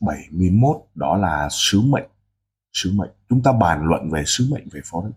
71 0.00 0.76
đó 0.94 1.16
là 1.16 1.48
sứ 1.50 1.80
mệnh. 1.80 2.08
Sứ 2.72 2.92
mệnh. 2.92 3.10
Chúng 3.28 3.42
ta 3.42 3.52
bàn 3.52 3.84
luận 3.84 4.10
về 4.10 4.22
sứ 4.26 4.48
mệnh 4.50 4.68
về 4.72 4.80
forex. 4.80 5.12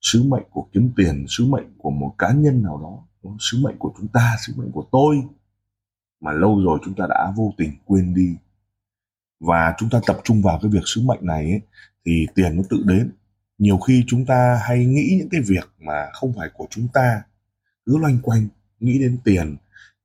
Sứ 0.00 0.22
mệnh 0.22 0.42
của 0.50 0.68
kiếm 0.72 0.92
tiền 0.96 1.24
sứ 1.28 1.46
mệnh 1.46 1.74
của 1.78 1.90
một 1.90 2.14
cá 2.18 2.32
nhân 2.32 2.62
nào 2.62 2.78
đó 2.82 3.06
sứ 3.38 3.58
mệnh 3.62 3.78
của 3.78 3.92
chúng 3.98 4.08
ta 4.08 4.36
sứ 4.46 4.52
mệnh 4.56 4.72
của 4.72 4.88
tôi. 4.92 5.22
Mà 6.20 6.32
lâu 6.32 6.60
rồi 6.64 6.78
chúng 6.84 6.94
ta 6.94 7.06
đã 7.08 7.32
vô 7.36 7.54
tình 7.56 7.72
quên 7.84 8.14
đi. 8.14 8.36
Và 9.40 9.74
chúng 9.78 9.90
ta 9.90 10.00
tập 10.06 10.20
trung 10.24 10.42
vào 10.42 10.58
cái 10.62 10.70
việc 10.70 10.82
sứ 10.84 11.00
mệnh 11.00 11.26
này 11.26 11.44
ấy, 11.50 11.60
thì 12.06 12.26
tiền 12.34 12.56
nó 12.56 12.62
tự 12.70 12.82
đến. 12.86 13.12
Nhiều 13.58 13.78
khi 13.78 14.04
chúng 14.06 14.26
ta 14.26 14.60
hay 14.62 14.86
nghĩ 14.86 15.16
những 15.18 15.28
cái 15.30 15.40
việc 15.46 15.70
mà 15.78 16.10
không 16.12 16.32
phải 16.36 16.48
của 16.54 16.66
chúng 16.70 16.88
ta. 16.92 17.22
Cứ 17.86 17.98
loanh 17.98 18.18
quanh 18.22 18.48
nghĩ 18.80 18.98
đến 18.98 19.18
tiền 19.24 19.56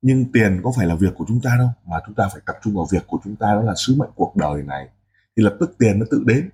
nhưng 0.06 0.32
tiền 0.32 0.60
có 0.64 0.72
phải 0.76 0.86
là 0.86 0.94
việc 0.94 1.14
của 1.16 1.24
chúng 1.28 1.40
ta 1.40 1.56
đâu 1.58 1.68
mà 1.86 1.96
chúng 2.06 2.14
ta 2.14 2.28
phải 2.32 2.42
tập 2.46 2.56
trung 2.62 2.74
vào 2.74 2.86
việc 2.92 3.06
của 3.06 3.18
chúng 3.24 3.36
ta 3.36 3.46
đó 3.46 3.62
là 3.62 3.74
sứ 3.76 3.94
mệnh 3.98 4.10
cuộc 4.14 4.36
đời 4.36 4.62
này. 4.62 4.88
Thì 5.36 5.42
lập 5.42 5.56
tức 5.60 5.74
tiền 5.78 5.98
nó 5.98 6.06
tự 6.10 6.22
đến. 6.26 6.50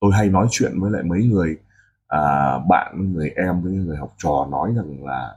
Tôi 0.00 0.12
hay 0.14 0.28
nói 0.28 0.46
chuyện 0.50 0.80
với 0.80 0.90
lại 0.90 1.02
mấy 1.02 1.24
người 1.24 1.56
à, 2.06 2.58
bạn 2.68 3.12
người 3.12 3.30
em 3.30 3.62
với 3.62 3.72
người 3.72 3.96
học 3.96 4.14
trò 4.18 4.48
nói 4.50 4.72
rằng 4.76 5.04
là 5.04 5.36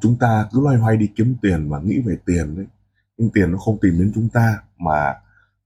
chúng 0.00 0.18
ta 0.18 0.48
cứ 0.52 0.60
loay 0.60 0.76
hoay 0.76 0.96
đi 0.96 1.10
kiếm 1.16 1.36
tiền 1.42 1.68
và 1.68 1.80
nghĩ 1.80 2.00
về 2.00 2.16
tiền 2.26 2.56
đấy. 2.56 2.66
Nhưng 3.16 3.30
tiền 3.30 3.52
nó 3.52 3.58
không 3.58 3.78
tìm 3.80 3.98
đến 3.98 4.12
chúng 4.14 4.28
ta 4.28 4.62
mà 4.78 5.14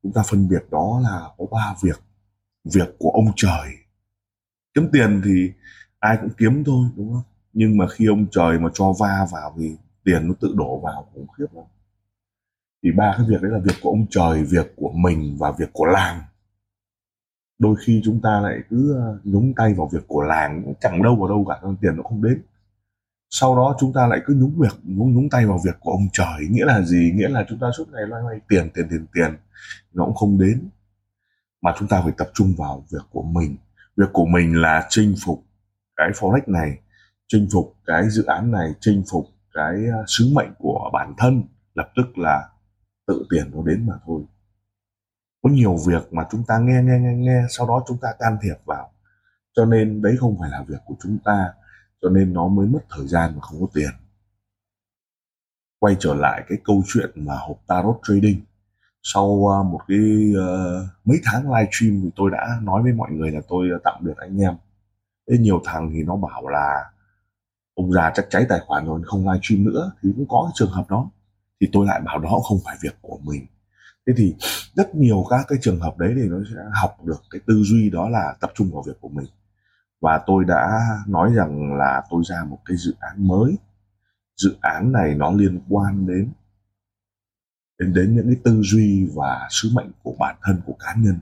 chúng 0.02 0.12
ta 0.12 0.22
phân 0.30 0.48
biệt 0.48 0.64
đó 0.70 1.00
là 1.04 1.28
có 1.38 1.46
ba 1.50 1.74
việc. 1.82 2.00
Việc 2.64 2.96
của 2.98 3.10
ông 3.10 3.26
trời. 3.36 3.68
Kiếm 4.74 4.88
tiền 4.92 5.22
thì 5.24 5.52
ai 5.98 6.18
cũng 6.20 6.30
kiếm 6.38 6.64
thôi 6.64 6.88
đúng 6.96 7.12
không? 7.12 7.22
Nhưng 7.52 7.76
mà 7.76 7.86
khi 7.88 8.06
ông 8.06 8.26
trời 8.30 8.58
mà 8.58 8.70
cho 8.74 8.92
va 9.00 9.26
vào 9.32 9.54
thì 9.58 9.76
tiền 10.04 10.28
nó 10.28 10.34
tự 10.40 10.54
đổ 10.56 10.80
vào 10.80 11.08
khủng 11.14 11.26
khiếp 11.38 11.46
lắm. 11.52 11.64
Thì 12.82 12.90
ba 12.96 13.14
cái 13.16 13.26
việc 13.28 13.42
đấy 13.42 13.52
là 13.52 13.58
việc 13.58 13.74
của 13.82 13.90
ông 13.90 14.06
trời, 14.10 14.44
việc 14.44 14.72
của 14.76 14.92
mình 14.92 15.36
và 15.38 15.52
việc 15.58 15.72
của 15.72 15.86
làng. 15.86 16.22
Đôi 17.58 17.76
khi 17.86 18.00
chúng 18.04 18.20
ta 18.20 18.40
lại 18.40 18.58
cứ 18.70 18.94
ờ, 18.94 19.18
nhúng 19.24 19.54
tay 19.56 19.74
vào 19.74 19.88
việc 19.92 20.04
của 20.06 20.22
làng 20.22 20.74
chẳng 20.80 21.02
đâu 21.02 21.16
vào 21.16 21.28
đâu 21.28 21.46
cả 21.48 21.68
tiền 21.80 21.96
nó 21.96 22.02
không 22.02 22.22
đến. 22.22 22.42
Sau 23.30 23.56
đó 23.56 23.76
chúng 23.80 23.92
ta 23.92 24.06
lại 24.06 24.20
cứ 24.26 24.34
nhúng 24.34 24.54
việc, 24.58 24.74
nhúng 24.82 25.14
nhúng 25.14 25.30
tay 25.30 25.46
vào 25.46 25.60
việc 25.64 25.76
của 25.80 25.90
ông 25.90 26.08
trời, 26.12 26.48
nghĩa 26.50 26.64
là 26.64 26.82
gì? 26.82 27.12
Nghĩa 27.14 27.28
là 27.28 27.44
chúng 27.48 27.58
ta 27.58 27.66
suốt 27.76 27.84
ngày 27.92 28.02
loay 28.06 28.22
hoay 28.22 28.40
tiền 28.48 28.70
tiền 28.74 28.86
tiền 28.90 29.06
tiền, 29.14 29.36
nó 29.92 30.04
cũng 30.04 30.14
không 30.14 30.38
đến. 30.38 30.68
Mà 31.62 31.74
chúng 31.78 31.88
ta 31.88 32.00
phải 32.02 32.12
tập 32.16 32.30
trung 32.34 32.54
vào 32.58 32.84
việc 32.92 33.02
của 33.10 33.22
mình. 33.22 33.56
Việc 33.96 34.12
của 34.12 34.26
mình 34.26 34.60
là 34.60 34.86
chinh 34.88 35.14
phục 35.24 35.44
cái 35.96 36.10
forex 36.10 36.40
này, 36.46 36.78
chinh 37.28 37.48
phục 37.52 37.74
cái 37.86 38.10
dự 38.10 38.24
án 38.24 38.50
này, 38.50 38.72
chinh 38.80 39.02
phục 39.10 39.26
cái 39.54 39.86
ờ, 39.92 40.04
sứ 40.06 40.30
mệnh 40.34 40.54
của 40.58 40.90
bản 40.92 41.14
thân 41.18 41.42
lập 41.74 41.92
tức 41.96 42.18
là 42.18 42.48
tự 43.06 43.26
tiền 43.30 43.50
nó 43.54 43.62
đến 43.62 43.86
mà 43.86 43.94
thôi. 44.06 44.22
Có 45.42 45.50
nhiều 45.50 45.76
việc 45.86 46.12
mà 46.12 46.26
chúng 46.30 46.44
ta 46.46 46.58
nghe 46.58 46.82
nghe 46.82 46.98
nghe 46.98 47.14
nghe 47.16 47.42
sau 47.48 47.66
đó 47.66 47.84
chúng 47.86 47.98
ta 47.98 48.08
can 48.18 48.36
thiệp 48.42 48.56
vào. 48.64 48.90
Cho 49.52 49.64
nên 49.64 50.02
đấy 50.02 50.16
không 50.20 50.36
phải 50.40 50.50
là 50.50 50.64
việc 50.68 50.78
của 50.86 50.94
chúng 51.02 51.18
ta 51.24 51.52
cho 52.02 52.10
nên 52.10 52.32
nó 52.32 52.48
mới 52.48 52.66
mất 52.66 52.80
thời 52.90 53.06
gian 53.06 53.34
mà 53.34 53.40
không 53.40 53.60
có 53.60 53.66
tiền. 53.74 53.90
Quay 55.78 55.96
trở 55.98 56.14
lại 56.14 56.44
cái 56.48 56.58
câu 56.64 56.82
chuyện 56.86 57.10
mà 57.16 57.34
hộp 57.36 57.56
tarot 57.66 58.00
trading. 58.02 58.40
Sau 59.02 59.46
ờ, 59.46 59.62
một 59.62 59.80
cái 59.88 60.32
uh, 60.32 60.88
mấy 61.04 61.20
tháng 61.24 61.42
live 61.42 61.70
stream 61.72 62.00
thì 62.02 62.10
tôi 62.16 62.30
đã 62.30 62.58
nói 62.62 62.82
với 62.82 62.92
mọi 62.92 63.10
người 63.10 63.30
là 63.30 63.40
tôi 63.48 63.68
tạm 63.84 63.94
biệt 64.00 64.16
anh 64.16 64.38
em. 64.40 64.54
Thế 65.30 65.38
nhiều 65.38 65.60
thằng 65.64 65.90
thì 65.92 66.02
nó 66.02 66.16
bảo 66.16 66.48
là 66.48 66.93
ông 67.74 67.92
già 67.92 68.12
chắc 68.14 68.26
cháy 68.30 68.46
tài 68.48 68.60
khoản 68.66 68.86
rồi, 68.86 69.00
không 69.04 69.28
live 69.28 69.40
stream 69.42 69.64
nữa, 69.64 69.92
thì 70.02 70.12
cũng 70.16 70.28
có 70.28 70.42
cái 70.46 70.52
trường 70.54 70.70
hợp 70.70 70.90
đó. 70.90 71.10
Thì 71.60 71.68
tôi 71.72 71.86
lại 71.86 72.00
bảo 72.00 72.18
đó 72.18 72.40
không 72.48 72.58
phải 72.64 72.76
việc 72.82 72.94
của 73.00 73.18
mình. 73.22 73.46
Thế 74.06 74.12
thì 74.16 74.34
rất 74.74 74.94
nhiều 74.94 75.24
các 75.30 75.44
cái 75.48 75.58
trường 75.62 75.80
hợp 75.80 75.98
đấy 75.98 76.12
thì 76.16 76.28
nó 76.28 76.36
sẽ 76.54 76.60
học 76.80 76.96
được 77.04 77.22
cái 77.30 77.40
tư 77.46 77.62
duy 77.62 77.90
đó 77.90 78.08
là 78.08 78.36
tập 78.40 78.50
trung 78.54 78.70
vào 78.72 78.82
việc 78.86 79.00
của 79.00 79.08
mình. 79.08 79.26
Và 80.00 80.20
tôi 80.26 80.44
đã 80.44 80.80
nói 81.06 81.32
rằng 81.34 81.74
là 81.74 82.02
tôi 82.10 82.22
ra 82.26 82.44
một 82.44 82.58
cái 82.64 82.76
dự 82.76 82.94
án 83.00 83.28
mới. 83.28 83.56
Dự 84.36 84.56
án 84.60 84.92
này 84.92 85.14
nó 85.14 85.32
liên 85.32 85.60
quan 85.68 86.06
đến 86.06 86.32
đến 87.78 87.94
đến 87.94 88.16
những 88.16 88.26
cái 88.26 88.36
tư 88.44 88.62
duy 88.62 89.08
và 89.14 89.48
sứ 89.50 89.70
mệnh 89.72 89.90
của 90.02 90.14
bản 90.18 90.36
thân, 90.42 90.60
của 90.66 90.76
cá 90.78 90.94
nhân. 90.98 91.18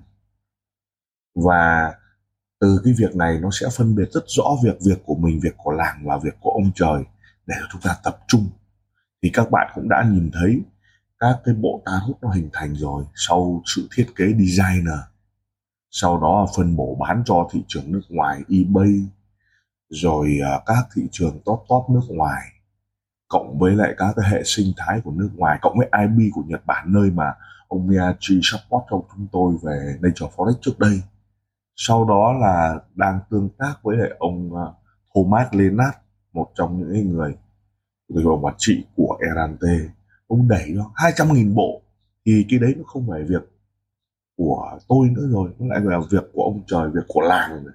Và 1.34 1.94
từ 2.62 2.80
cái 2.84 2.94
việc 2.98 3.16
này 3.16 3.38
nó 3.40 3.48
sẽ 3.52 3.66
phân 3.76 3.94
biệt 3.94 4.08
rất 4.12 4.24
rõ 4.26 4.44
việc 4.64 4.76
việc 4.86 5.02
của 5.04 5.14
mình, 5.14 5.40
việc 5.42 5.54
của 5.56 5.70
làng 5.70 6.02
và 6.04 6.18
việc 6.18 6.34
của 6.40 6.50
ông 6.50 6.70
trời 6.74 7.02
để 7.46 7.54
chúng 7.72 7.80
ta 7.80 7.96
tập 8.04 8.18
trung. 8.28 8.48
Thì 9.22 9.30
các 9.32 9.50
bạn 9.50 9.72
cũng 9.74 9.88
đã 9.88 10.04
nhìn 10.10 10.30
thấy 10.32 10.60
các 11.18 11.40
cái 11.44 11.54
bộ 11.54 11.82
tarot 11.84 12.16
nó 12.22 12.30
hình 12.30 12.50
thành 12.52 12.74
rồi 12.74 13.04
sau 13.14 13.62
sự 13.66 13.88
thiết 13.96 14.06
kế 14.16 14.24
designer. 14.24 14.98
Sau 15.90 16.20
đó 16.20 16.46
phân 16.56 16.76
bổ 16.76 16.96
bán 17.00 17.22
cho 17.26 17.48
thị 17.52 17.64
trường 17.68 17.92
nước 17.92 18.02
ngoài, 18.08 18.40
ebay, 18.48 18.94
rồi 19.88 20.38
à, 20.44 20.60
các 20.66 20.86
thị 20.94 21.02
trường 21.12 21.40
top 21.44 21.64
top 21.68 21.90
nước 21.90 22.06
ngoài, 22.08 22.42
cộng 23.28 23.58
với 23.58 23.76
lại 23.76 23.94
các 23.98 24.12
cái 24.16 24.30
hệ 24.30 24.42
sinh 24.44 24.72
thái 24.76 25.00
của 25.04 25.10
nước 25.10 25.30
ngoài, 25.36 25.58
cộng 25.62 25.78
với 25.78 25.88
IB 26.02 26.32
của 26.34 26.42
Nhật 26.46 26.66
Bản, 26.66 26.92
nơi 26.92 27.10
mà 27.10 27.34
ông 27.68 27.86
Miyachi 27.86 28.40
support 28.42 28.84
cho 28.90 29.02
chúng 29.16 29.26
tôi 29.32 29.54
về 29.62 29.96
Nature 30.00 30.26
Forex 30.36 30.54
trước 30.62 30.78
đây 30.78 31.02
sau 31.84 32.04
đó 32.04 32.32
là 32.32 32.80
đang 32.94 33.20
tương 33.30 33.48
tác 33.58 33.74
với 33.82 33.96
lại 33.96 34.10
ông 34.18 34.54
ờ, 34.54 34.74
Thomas 35.14 35.46
Lennart, 35.52 35.96
một 36.32 36.48
trong 36.54 36.78
những 36.78 37.10
người 37.10 37.36
người 38.08 38.24
hội 38.24 38.38
quản 38.40 38.54
trị 38.58 38.84
của 38.96 39.18
Erante 39.28 39.92
ông 40.26 40.48
đẩy 40.48 40.72
cho 40.76 40.90
hai 40.94 41.12
trăm 41.16 41.32
nghìn 41.32 41.54
bộ. 41.54 41.82
Thì 42.26 42.46
cái 42.48 42.58
đấy 42.58 42.74
nó 42.76 42.84
không 42.86 43.06
phải 43.08 43.22
việc 43.22 43.42
của 44.36 44.78
tôi 44.88 45.08
nữa 45.08 45.26
rồi 45.30 45.50
nó 45.58 45.66
lại 45.66 45.80
là 45.84 46.00
việc 46.10 46.24
của 46.32 46.42
ông 46.42 46.62
trời 46.66 46.90
việc 46.90 47.04
của 47.08 47.20
làng 47.20 47.64
rồi 47.64 47.72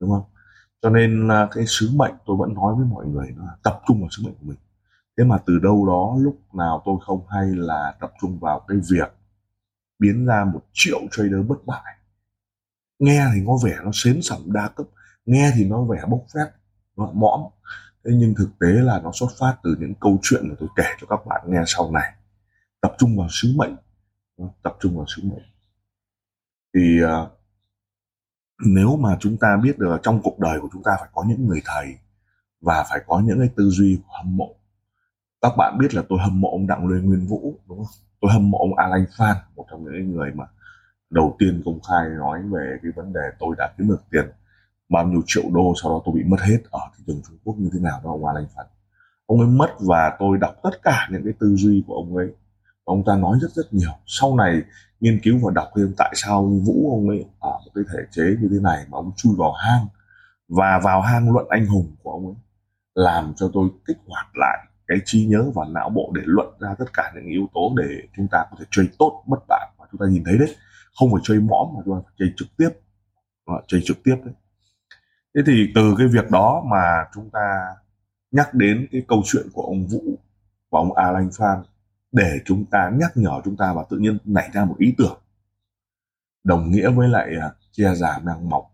đúng 0.00 0.10
không? 0.10 0.24
Cho 0.82 0.90
nên 0.90 1.28
là 1.28 1.48
cái 1.52 1.64
sứ 1.66 1.90
mệnh 1.94 2.14
tôi 2.26 2.36
vẫn 2.36 2.54
nói 2.54 2.74
với 2.74 2.86
mọi 2.86 3.06
người 3.06 3.34
nó 3.36 3.44
là 3.44 3.56
tập 3.64 3.80
trung 3.86 4.00
vào 4.00 4.08
sứ 4.10 4.22
mệnh 4.24 4.34
của 4.34 4.46
mình. 4.46 4.58
Thế 5.18 5.24
mà 5.24 5.38
từ 5.46 5.58
đâu 5.58 5.86
đó 5.86 6.16
lúc 6.18 6.54
nào 6.54 6.82
tôi 6.84 6.96
không 7.06 7.26
hay 7.28 7.46
là 7.46 7.94
tập 8.00 8.12
trung 8.20 8.38
vào 8.38 8.60
cái 8.68 8.78
việc 8.90 9.12
biến 9.98 10.26
ra 10.26 10.44
một 10.44 10.60
triệu 10.72 10.98
trader 11.10 11.46
bất 11.48 11.66
bại 11.66 11.96
nghe 13.02 13.26
thì 13.34 13.40
có 13.46 13.58
vẻ 13.64 13.76
nó 13.84 13.90
xến 13.94 14.22
sẩm 14.22 14.52
đa 14.52 14.68
cấp, 14.68 14.86
nghe 15.26 15.52
thì 15.54 15.64
nó 15.64 15.82
vẻ 15.82 16.02
bốc 16.08 16.24
phét, 16.34 16.48
nó 16.96 17.10
mõm. 17.12 17.40
Thế 18.04 18.10
nhưng 18.14 18.34
thực 18.38 18.48
tế 18.60 18.66
là 18.66 19.00
nó 19.00 19.10
xuất 19.14 19.28
phát 19.38 19.56
từ 19.62 19.76
những 19.80 19.94
câu 20.00 20.18
chuyện 20.22 20.48
mà 20.48 20.54
tôi 20.58 20.68
kể 20.76 20.84
cho 21.00 21.06
các 21.06 21.26
bạn 21.26 21.42
nghe 21.46 21.62
sau 21.66 21.90
này. 21.90 22.12
Tập 22.80 22.92
trung 22.98 23.16
vào 23.16 23.28
sứ 23.30 23.52
mệnh 23.56 23.76
tập 24.62 24.76
trung 24.80 24.96
vào 24.96 25.06
sứ 25.08 25.22
mệnh. 25.24 25.42
Thì 26.74 27.02
à, 27.02 27.26
nếu 28.66 28.96
mà 28.96 29.16
chúng 29.20 29.36
ta 29.36 29.56
biết 29.62 29.78
được 29.78 29.98
trong 30.02 30.20
cuộc 30.22 30.38
đời 30.38 30.60
của 30.60 30.68
chúng 30.72 30.82
ta 30.82 30.92
phải 31.00 31.08
có 31.12 31.24
những 31.28 31.46
người 31.46 31.62
thầy 31.64 31.98
và 32.60 32.84
phải 32.90 33.00
có 33.06 33.22
những 33.24 33.38
cái 33.38 33.48
tư 33.56 33.70
duy 33.70 34.00
hâm 34.08 34.36
mộ. 34.36 34.54
Các 35.40 35.52
bạn 35.56 35.78
biết 35.78 35.94
là 35.94 36.02
tôi 36.08 36.18
hâm 36.22 36.40
mộ 36.40 36.50
ông 36.50 36.66
đặng 36.66 36.88
lê 36.88 37.00
nguyên 37.00 37.26
vũ, 37.26 37.60
đúng 37.68 37.78
không? 37.78 37.94
Tôi 38.20 38.32
hâm 38.32 38.50
mộ 38.50 38.58
ông 38.58 38.76
alan 38.76 39.06
phan, 39.18 39.36
một 39.56 39.66
trong 39.70 39.84
những 39.84 40.12
người 40.12 40.32
mà 40.34 40.44
đầu 41.12 41.36
tiên 41.38 41.62
công 41.64 41.80
khai 41.88 42.08
nói 42.18 42.42
về 42.42 42.78
cái 42.82 42.92
vấn 42.96 43.12
đề 43.12 43.20
tôi 43.38 43.54
đã 43.58 43.72
kiếm 43.78 43.88
được 43.88 44.02
tiền 44.10 44.24
bao 44.88 45.06
nhiêu 45.06 45.22
triệu 45.26 45.44
đô 45.52 45.72
sau 45.82 45.90
đó 45.90 46.02
tôi 46.04 46.14
bị 46.14 46.22
mất 46.24 46.40
hết 46.40 46.58
ở 46.70 46.80
thị 46.96 47.04
trường 47.06 47.20
Trung 47.28 47.38
Quốc 47.44 47.54
như 47.58 47.70
thế 47.72 47.80
nào 47.80 48.00
đó, 48.04 48.10
ông 48.10 48.26
Alan 48.26 48.46
Phật 48.56 48.66
ông 49.32 49.40
ấy 49.40 49.48
mất 49.48 49.70
và 49.80 50.16
tôi 50.18 50.38
đọc 50.38 50.54
tất 50.62 50.82
cả 50.82 51.08
những 51.10 51.24
cái 51.24 51.32
tư 51.40 51.56
duy 51.56 51.84
của 51.86 51.94
ông 51.94 52.16
ấy. 52.16 52.28
Ông 52.84 53.04
ta 53.06 53.16
nói 53.16 53.38
rất 53.42 53.50
rất 53.50 53.72
nhiều. 53.72 53.92
Sau 54.06 54.36
này 54.36 54.62
nghiên 55.00 55.20
cứu 55.22 55.38
và 55.42 55.52
đọc 55.54 55.68
thêm 55.76 55.94
tại 55.98 56.12
sao 56.16 56.44
Vũ 56.44 56.90
ông 56.90 57.08
ấy 57.08 57.24
ở 57.40 57.50
một 57.50 57.70
cái 57.74 57.84
thể 57.92 57.98
chế 58.10 58.22
như 58.40 58.48
thế 58.50 58.56
này 58.62 58.84
mà 58.90 58.98
ông 58.98 59.12
chui 59.16 59.34
vào 59.38 59.52
hang. 59.52 59.86
Và 60.48 60.80
vào 60.84 61.00
hang 61.00 61.32
luận 61.32 61.46
anh 61.48 61.66
hùng 61.66 61.96
của 62.02 62.10
ông 62.10 62.26
ấy 62.26 62.34
làm 62.94 63.32
cho 63.36 63.50
tôi 63.52 63.68
kích 63.86 63.96
hoạt 64.06 64.26
lại 64.34 64.58
cái 64.86 64.98
trí 65.04 65.26
nhớ 65.26 65.44
và 65.54 65.64
não 65.70 65.90
bộ 65.90 66.12
để 66.14 66.22
luận 66.24 66.48
ra 66.60 66.74
tất 66.78 66.92
cả 66.92 67.12
những 67.14 67.26
yếu 67.26 67.46
tố 67.54 67.74
để 67.76 68.08
chúng 68.16 68.28
ta 68.30 68.44
có 68.50 68.56
thể 68.58 68.64
chơi 68.70 68.88
tốt, 68.98 69.24
bất 69.26 69.38
bại. 69.48 69.70
Và 69.78 69.86
chúng 69.92 70.00
ta 70.00 70.06
nhìn 70.10 70.24
thấy 70.24 70.38
đấy 70.38 70.56
không 70.98 71.12
phải 71.12 71.20
chơi 71.24 71.40
mõm 71.40 71.66
mà 71.74 71.80
chúng 71.84 71.94
ta 71.94 72.00
phải 72.04 72.14
chơi 72.18 72.32
trực 72.36 72.48
tiếp. 72.56 72.70
Ờ, 73.44 73.62
chơi 73.66 73.80
trực 73.84 74.02
tiếp 74.04 74.16
đấy. 74.24 74.34
Thế 75.34 75.42
thì 75.46 75.72
từ 75.74 75.94
cái 75.98 76.06
việc 76.06 76.30
đó 76.30 76.62
mà 76.70 77.04
chúng 77.14 77.30
ta 77.30 77.66
nhắc 78.30 78.54
đến 78.54 78.86
cái 78.92 79.02
câu 79.08 79.22
chuyện 79.24 79.46
của 79.52 79.62
ông 79.62 79.86
vũ 79.86 80.18
và 80.70 80.78
ông 80.80 80.92
Alan 80.92 81.30
Phan 81.38 81.62
để 82.12 82.38
chúng 82.44 82.64
ta 82.64 82.90
nhắc 82.94 83.10
nhở 83.14 83.40
chúng 83.44 83.56
ta 83.56 83.72
và 83.72 83.84
tự 83.90 83.98
nhiên 83.98 84.18
nảy 84.24 84.50
ra 84.52 84.64
một 84.64 84.76
ý 84.78 84.94
tưởng. 84.98 85.18
Đồng 86.44 86.70
nghĩa 86.70 86.90
với 86.90 87.08
lại 87.08 87.30
à, 87.40 87.50
che 87.72 87.94
già 87.94 88.18
mang 88.22 88.48
mọc. 88.48 88.64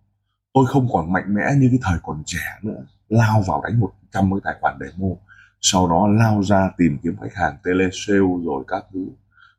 Tôi 0.52 0.66
không 0.66 0.88
còn 0.92 1.12
mạnh 1.12 1.34
mẽ 1.34 1.42
như 1.58 1.68
cái 1.70 1.78
thời 1.82 1.98
còn 2.02 2.22
trẻ 2.26 2.58
nữa, 2.62 2.84
lao 3.08 3.42
vào 3.46 3.62
đánh 3.64 3.80
một 3.80 3.92
trăm 4.12 4.30
cái 4.30 4.40
tài 4.44 4.54
khoản 4.60 4.78
demo, 4.80 5.08
sau 5.60 5.88
đó 5.88 6.08
lao 6.08 6.42
ra 6.42 6.70
tìm 6.78 6.98
kiếm 7.02 7.16
khách 7.20 7.34
hàng 7.34 7.56
telesale 7.64 8.42
rồi 8.44 8.64
các 8.68 8.84
thứ 8.92 9.06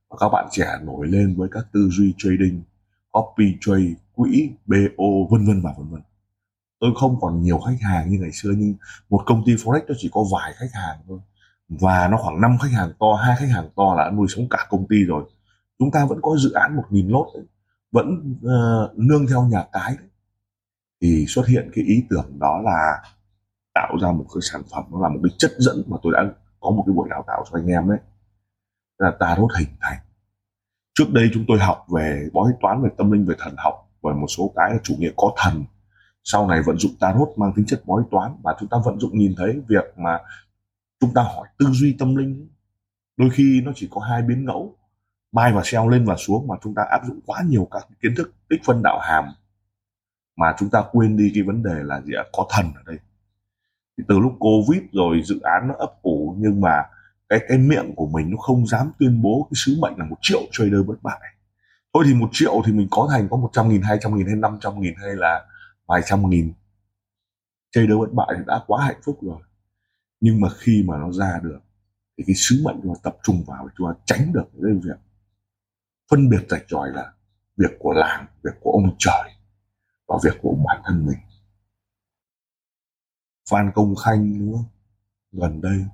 và 0.09 0.17
các 0.19 0.29
bạn 0.29 0.47
trẻ 0.51 0.67
nổi 0.83 1.07
lên 1.07 1.35
với 1.38 1.50
các 1.51 1.65
tư 1.73 1.89
duy 1.91 2.13
trading 2.17 2.61
copy 3.11 3.57
trade 3.61 3.94
quỹ 4.13 4.51
bo 4.67 5.06
vân 5.31 5.47
vân 5.47 5.61
và 5.61 5.73
vân 5.77 5.89
vân. 5.89 6.01
Tôi 6.79 6.91
không 6.95 7.21
còn 7.21 7.41
nhiều 7.41 7.59
khách 7.59 7.81
hàng 7.81 8.09
như 8.09 8.17
ngày 8.19 8.31
xưa 8.31 8.50
nhưng 8.57 8.75
một 9.09 9.23
công 9.25 9.44
ty 9.45 9.56
forex 9.56 9.81
nó 9.88 9.95
chỉ 9.97 10.09
có 10.11 10.23
vài 10.33 10.53
khách 10.56 10.73
hàng 10.73 10.97
thôi. 11.07 11.19
Và 11.69 12.07
nó 12.07 12.17
khoảng 12.17 12.41
5 12.41 12.57
khách 12.61 12.71
hàng 12.71 12.91
to 13.00 13.13
hai 13.13 13.35
khách 13.39 13.50
hàng 13.50 13.69
to 13.75 13.95
là 13.95 14.11
nuôi 14.11 14.27
sống 14.29 14.50
cả 14.50 14.67
công 14.69 14.88
ty 14.88 15.03
rồi. 15.03 15.23
Chúng 15.79 15.91
ta 15.91 16.06
vẫn 16.06 16.19
có 16.21 16.38
dự 16.38 16.51
án 16.51 16.75
một 16.75 16.83
nghìn 16.89 17.07
lốt 17.07 17.27
đấy, 17.33 17.44
vẫn 17.91 18.35
uh, 18.45 18.97
nương 18.97 19.27
theo 19.27 19.44
nhà 19.44 19.65
cái 19.71 19.95
đấy. 19.97 20.07
Thì 21.01 21.25
xuất 21.27 21.47
hiện 21.47 21.71
cái 21.75 21.85
ý 21.85 22.03
tưởng 22.09 22.39
đó 22.39 22.61
là 22.63 23.01
tạo 23.73 23.97
ra 24.01 24.11
một 24.11 24.25
cái 24.33 24.41
sản 24.41 24.61
phẩm 24.71 24.83
nó 24.91 25.00
là 25.01 25.09
một 25.09 25.19
cái 25.23 25.35
chất 25.38 25.51
dẫn 25.57 25.83
mà 25.88 25.97
tôi 26.03 26.13
đã 26.15 26.19
có 26.59 26.71
một 26.71 26.83
cái 26.88 26.94
buổi 26.94 27.07
đào 27.09 27.23
tạo 27.27 27.45
cho 27.51 27.59
anh 27.59 27.67
em 27.67 27.89
đấy 27.89 28.00
là 29.00 29.12
tarot 29.19 29.50
hình 29.60 29.69
thành. 29.81 29.98
Trước 30.94 31.06
đây 31.13 31.30
chúng 31.34 31.46
tôi 31.48 31.60
học 31.60 31.86
về, 31.96 32.30
bói 32.34 32.51
toán 32.62 32.81
về 32.84 32.90
tâm 32.98 33.12
linh, 33.12 33.25
về 33.25 33.36
thần 33.40 33.56
học 33.57 33.90
và 34.01 34.13
một 34.13 34.28
số 34.28 34.54
cái 34.56 34.72
là 34.72 34.78
chủ 34.84 34.96
nghĩa 34.98 35.12
có 35.18 35.34
thần. 35.38 35.63
Sau 36.24 36.48
này 36.48 36.62
vận 36.66 36.78
dụng 36.78 36.92
tarot 37.00 37.30
mang 37.38 37.54
tính 37.56 37.66
chất 37.66 37.81
bói 37.86 38.04
toán, 38.12 38.36
và 38.44 38.56
chúng 38.60 38.69
ta 38.69 38.78
vận 38.86 39.00
dụng 39.00 39.18
nhìn 39.18 39.34
thấy 39.38 39.62
việc 39.68 39.98
mà 39.98 40.19
chúng 41.00 41.13
ta 41.13 41.22
hỏi 41.22 41.48
tư 41.57 41.66
duy 41.72 41.96
tâm 42.00 42.16
linh 42.16 42.50
đôi 43.18 43.30
khi 43.30 43.62
nó 43.66 43.72
chỉ 43.75 43.88
có 43.92 44.01
hai 44.01 44.22
biến 44.22 44.46
ngẫu 44.46 44.75
mai 45.31 45.54
và 45.54 45.62
xeo 45.66 45.90
lên 45.90 46.06
và 46.06 46.16
xuống 46.18 46.48
mà 46.48 46.56
chúng 46.62 46.75
ta 46.75 46.81
áp 46.90 47.02
dụng 47.07 47.19
quá 47.25 47.44
nhiều 47.48 47.68
các 47.72 47.88
kiến 48.02 48.13
thức, 48.18 48.34
tích 48.50 48.62
phân 48.66 48.81
đạo 48.84 49.00
hàm, 49.00 49.25
mà 50.38 50.56
chúng 50.60 50.69
ta 50.69 50.84
quên 50.92 51.18
đi 51.18 51.31
cái 51.34 51.44
vấn 51.44 51.63
đề 51.63 51.84
là 51.84 52.02
gì 52.02 52.13
ạ? 52.13 52.24
Có 52.31 52.48
thần 52.50 52.66
ở 52.75 52.81
đây. 52.86 52.98
Thì 53.98 54.04
từ 54.07 54.19
lúc 54.19 54.34
covid 54.40 54.81
rồi 54.92 55.22
dự 55.25 55.40
án 55.40 55.68
nó 55.68 55.74
ấp 55.78 56.02
ủ 56.02 56.36
nhưng 56.40 56.62
mà 56.62 56.84
cái 57.30 57.40
cái 57.48 57.58
miệng 57.58 57.94
của 57.96 58.08
mình 58.08 58.31
nó 58.31 58.38
không 58.38 58.68
dám 58.68 58.92
tuyên 59.00 59.22
bố 59.22 59.48
cái 59.50 59.56
sứ 59.56 59.78
mệnh 59.81 59.94
là 59.98 60.06
một 60.06 60.18
triệu 60.22 60.42
trader 60.52 60.86
bất 60.88 61.04
bại. 61.04 61.20
Thôi 61.94 62.04
thì 62.08 62.14
một 62.14 62.30
triệu 62.31 62.62
thì 62.66 62.74
mình 62.74 62.88
có 62.92 63.08
thành 63.12 63.28
có 63.30 63.38
một 63.38 63.50
trăm 63.54 63.70
nghìn, 63.70 63.81
hai 63.81 63.98
trăm 64.02 64.16
nghìn 64.16 64.28
hay 64.28 64.36
năm 64.36 64.58
trăm 64.62 64.81
nghìn 64.81 64.94
hay 64.98 65.16
là 65.16 65.46
vài 65.86 66.02
trăm 66.06 66.30
nghìn 66.30 66.54
trader 67.72 67.98
bất 68.00 68.14
bại 68.14 68.28
thì 68.38 68.44
đã 68.48 68.64
quá 68.68 68.86
hạnh 68.86 69.00
phúc 69.04 69.20
rồi. 69.22 69.42
Nhưng 70.22 70.42
mà 70.42 70.50
khi 70.58 70.84
mà 70.88 70.98
nó 70.98 71.12
ra 71.12 71.40
được, 71.44 71.60
thì 72.18 72.24
cái 72.28 72.36
sứ 72.36 72.62
mệnh 72.66 72.80
chúng 72.84 72.94
ta 72.96 73.00
tập 73.04 73.18
trung 73.24 73.44
vào 73.48 73.68
để 73.68 73.74
chúng 73.78 73.88
ta 73.88 74.00
tránh 74.06 74.34
được 74.34 74.46
cái 74.54 74.74
việc 74.74 75.00
phân 76.12 76.30
biệt 76.30 76.46
rạch 76.50 76.64
ròi 76.70 76.90
là 76.90 77.14
việc 77.58 77.72
của 77.80 77.94
làng, 77.94 78.26
việc 78.44 78.54
của 78.60 78.72
ông 78.72 78.96
trời 79.00 79.31
và 80.08 80.16
việc 80.24 80.38
của 80.42 80.58
bản 80.66 80.81
thân 80.86 81.06
mình. 81.06 81.18
Phan 83.50 83.72
Công 83.76 83.96
Khanh, 83.96 84.40
đúng 84.40 84.54
không? 84.54 84.66
gần 85.31 85.62
đây 85.62 85.86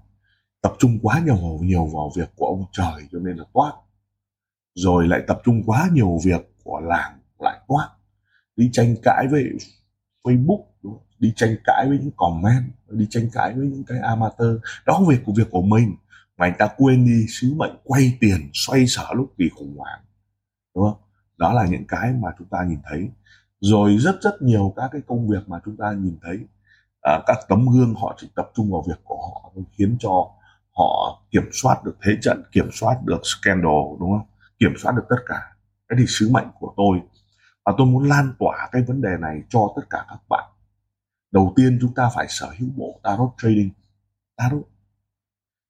tập 0.66 0.74
trung 0.80 1.00
quá 1.02 1.22
nhiều 1.26 1.60
nhiều 1.62 1.86
vào 1.86 2.12
việc 2.16 2.30
của 2.36 2.46
ông 2.46 2.66
trời 2.72 3.08
cho 3.12 3.20
nên 3.20 3.38
là 3.38 3.44
toát. 3.54 3.74
Rồi 4.76 5.08
lại 5.08 5.22
tập 5.28 5.42
trung 5.46 5.64
quá 5.66 5.90
nhiều 5.94 6.18
việc 6.24 6.54
của 6.64 6.80
làng 6.80 7.20
lại 7.40 7.60
toát. 7.68 7.90
Đi 8.56 8.70
tranh 8.74 8.96
cãi 9.04 9.28
với 9.32 9.44
Facebook 10.24 10.64
đúng 10.84 10.94
không? 10.94 11.04
đi 11.20 11.34
tranh 11.36 11.56
cãi 11.64 11.86
với 11.90 12.00
những 12.00 12.12
comment 12.16 12.64
đi 12.90 13.08
tranh 13.10 13.30
cãi 13.34 13.54
với 13.54 13.68
những 13.68 13.84
cái 13.84 14.00
amateur. 14.00 14.56
Đó 14.86 14.94
không 14.94 15.08
việc 15.08 15.20
của 15.26 15.34
việc 15.38 15.48
của 15.52 15.62
mình 15.62 15.96
mà 16.38 16.46
anh 16.46 16.54
ta 16.60 16.70
quên 16.78 17.06
đi 17.06 17.26
sứ 17.30 17.54
mệnh 17.54 17.76
quay 17.84 18.18
tiền 18.20 18.50
xoay 18.54 18.88
sở 18.88 19.08
lúc 19.16 19.34
kỳ 19.38 19.50
khủng 19.56 19.78
hoảng 19.78 20.00
đúng 20.76 20.84
không? 20.84 21.02
Đó 21.38 21.54
là 21.54 21.66
những 21.66 21.86
cái 21.88 22.14
mà 22.14 22.30
chúng 22.38 22.48
ta 22.48 22.64
nhìn 22.68 22.80
thấy. 22.90 23.10
Rồi 23.60 23.98
rất 23.98 24.16
rất 24.22 24.42
nhiều 24.42 24.74
các 24.76 24.90
cái 24.92 25.02
công 25.08 25.28
việc 25.28 25.50
mà 25.50 25.60
chúng 25.66 25.78
ta 25.78 25.92
nhìn 25.92 26.18
thấy 26.22 26.40
à, 27.02 27.20
các 27.28 27.38
tấm 27.50 27.66
gương 27.74 27.94
họ 27.96 28.16
chỉ 28.18 28.28
tập 28.36 28.52
trung 28.56 28.72
vào 28.72 28.84
việc 28.88 29.00
của 29.04 29.18
họ 29.18 29.52
khiến 29.78 29.98
cho 30.00 30.32
họ 30.78 31.22
kiểm 31.32 31.50
soát 31.52 31.84
được 31.84 31.98
thế 32.04 32.12
trận, 32.22 32.44
kiểm 32.52 32.70
soát 32.72 32.96
được 33.06 33.22
scandal, 33.24 34.00
đúng 34.00 34.12
không? 34.12 34.28
Kiểm 34.60 34.74
soát 34.78 34.92
được 34.96 35.06
tất 35.10 35.24
cả. 35.26 35.56
Cái 35.88 35.98
thì 36.00 36.06
sứ 36.08 36.30
mệnh 36.32 36.48
của 36.60 36.74
tôi, 36.78 37.00
và 37.66 37.74
tôi 37.78 37.88
muốn 37.88 38.10
lan 38.10 38.34
tỏa 38.40 38.70
cái 38.72 38.82
vấn 38.88 39.02
đề 39.02 39.10
này 39.20 39.42
cho 39.50 39.74
tất 39.76 39.82
cả 39.90 40.06
các 40.10 40.20
bạn. 40.30 40.44
Đầu 41.32 41.54
tiên 41.56 41.78
chúng 41.82 41.94
ta 41.94 42.10
phải 42.16 42.26
sở 42.30 42.50
hữu 42.60 42.70
bộ 42.76 43.00
tarot 43.04 43.30
trading. 43.38 43.70
Tarot. 44.38 44.64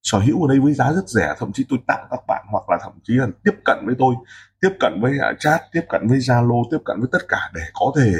Sở 0.03 0.19
hữu 0.19 0.45
ở 0.45 0.47
đây 0.47 0.59
với 0.59 0.73
giá 0.73 0.93
rất 0.93 1.09
rẻ, 1.09 1.35
thậm 1.39 1.51
chí 1.53 1.65
tôi 1.69 1.79
tặng 1.87 2.07
các 2.11 2.19
bạn, 2.27 2.45
hoặc 2.49 2.69
là 2.69 2.77
thậm 2.81 2.93
chí 3.03 3.13
là 3.13 3.27
tiếp 3.43 3.53
cận 3.65 3.77
với 3.85 3.95
tôi, 3.99 4.15
tiếp 4.61 4.69
cận 4.79 4.93
với 5.01 5.17
à, 5.21 5.33
chat, 5.39 5.61
tiếp 5.71 5.81
cận 5.89 6.07
với 6.07 6.17
zalo, 6.17 6.63
tiếp 6.71 6.77
cận 6.85 6.99
với 6.99 7.09
tất 7.11 7.21
cả 7.27 7.51
để 7.53 7.61
có 7.73 7.93
thể 7.97 8.11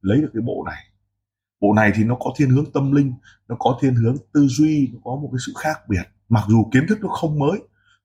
lấy 0.00 0.20
được 0.20 0.30
cái 0.34 0.42
bộ 0.42 0.64
này 0.66 0.84
bộ 1.66 1.74
này 1.74 1.92
thì 1.94 2.04
nó 2.04 2.16
có 2.20 2.32
thiên 2.36 2.50
hướng 2.50 2.72
tâm 2.72 2.92
linh, 2.92 3.12
nó 3.48 3.56
có 3.58 3.78
thiên 3.80 3.94
hướng 3.94 4.16
tư 4.32 4.46
duy, 4.48 4.90
nó 4.92 5.00
có 5.04 5.10
một 5.16 5.28
cái 5.32 5.38
sự 5.46 5.52
khác 5.58 5.88
biệt. 5.88 6.02
Mặc 6.28 6.44
dù 6.48 6.68
kiến 6.72 6.86
thức 6.88 6.98
nó 7.02 7.08
không 7.08 7.38
mới, 7.38 7.58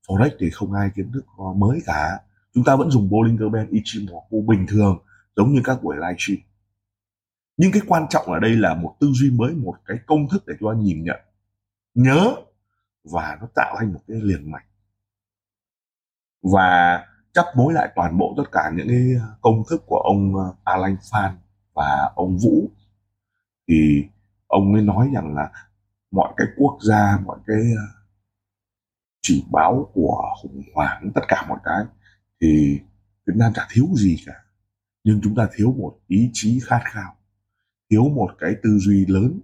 forex 0.07 0.29
thì 0.39 0.49
không 0.49 0.73
ai 0.73 0.89
kiến 0.95 1.11
thức 1.11 1.25
mới 1.55 1.79
cả. 1.85 2.19
Chúng 2.53 2.63
ta 2.63 2.75
vẫn 2.75 2.91
dùng 2.91 3.09
Bollinger 3.09 3.51
Band, 3.53 3.69
Ichimoku 3.69 4.41
bình 4.47 4.65
thường, 4.67 4.97
giống 5.35 5.53
như 5.53 5.61
các 5.63 5.83
buổi 5.83 5.95
livestream 5.95 6.49
nhưng 7.59 7.71
cái 7.71 7.81
quan 7.87 8.05
trọng 8.09 8.25
ở 8.25 8.39
đây 8.39 8.55
là 8.55 8.75
một 8.75 8.95
tư 8.99 9.07
duy 9.13 9.29
mới, 9.29 9.53
một 9.53 9.75
cái 9.85 9.97
công 10.07 10.29
thức 10.29 10.43
để 10.47 10.53
cho 10.59 10.69
anh 10.69 10.79
nhìn 10.79 11.03
nhận, 11.03 11.19
nhớ 11.93 12.35
và 13.03 13.37
nó 13.41 13.47
tạo 13.55 13.75
thành 13.79 13.93
một 13.93 13.99
cái 14.07 14.17
liền 14.21 14.51
mạch. 14.51 14.65
Và 16.41 16.99
chấp 17.33 17.45
mối 17.55 17.73
lại 17.73 17.89
toàn 17.95 18.17
bộ 18.17 18.33
tất 18.37 18.43
cả 18.51 18.71
những 18.75 18.87
cái 18.87 18.99
công 19.41 19.63
thức 19.69 19.83
của 19.85 19.97
ông 19.97 20.35
ờ, 20.35 20.53
Alan 20.63 20.97
Phan 21.11 21.37
và 21.73 22.11
ông 22.15 22.37
Vũ 22.37 22.71
thì 23.69 24.03
ông 24.47 24.73
ấy 24.73 24.83
nói 24.83 25.09
rằng 25.13 25.35
là 25.35 25.51
mọi 26.11 26.33
cái 26.37 26.47
quốc 26.57 26.77
gia 26.81 27.19
mọi 27.25 27.39
cái 27.47 27.57
ờ, 27.57 27.83
chỉ 29.21 29.45
báo 29.51 29.89
của 29.93 30.23
khủng 30.41 30.63
hoảng 30.75 31.11
tất 31.15 31.21
cả 31.27 31.45
mọi 31.49 31.59
cái 31.63 31.83
thì 32.41 32.79
Việt 33.27 33.33
Nam 33.35 33.51
chả 33.55 33.67
thiếu 33.71 33.85
gì 33.95 34.17
cả. 34.25 34.33
Nhưng 35.03 35.19
chúng 35.23 35.35
ta 35.35 35.47
thiếu 35.55 35.73
một 35.77 35.99
ý 36.07 36.29
chí 36.33 36.59
khát 36.63 36.81
khao 36.85 37.15
thiếu 37.89 38.09
một 38.09 38.31
cái 38.39 38.55
tư 38.63 38.77
duy 38.79 39.05
lớn. 39.05 39.39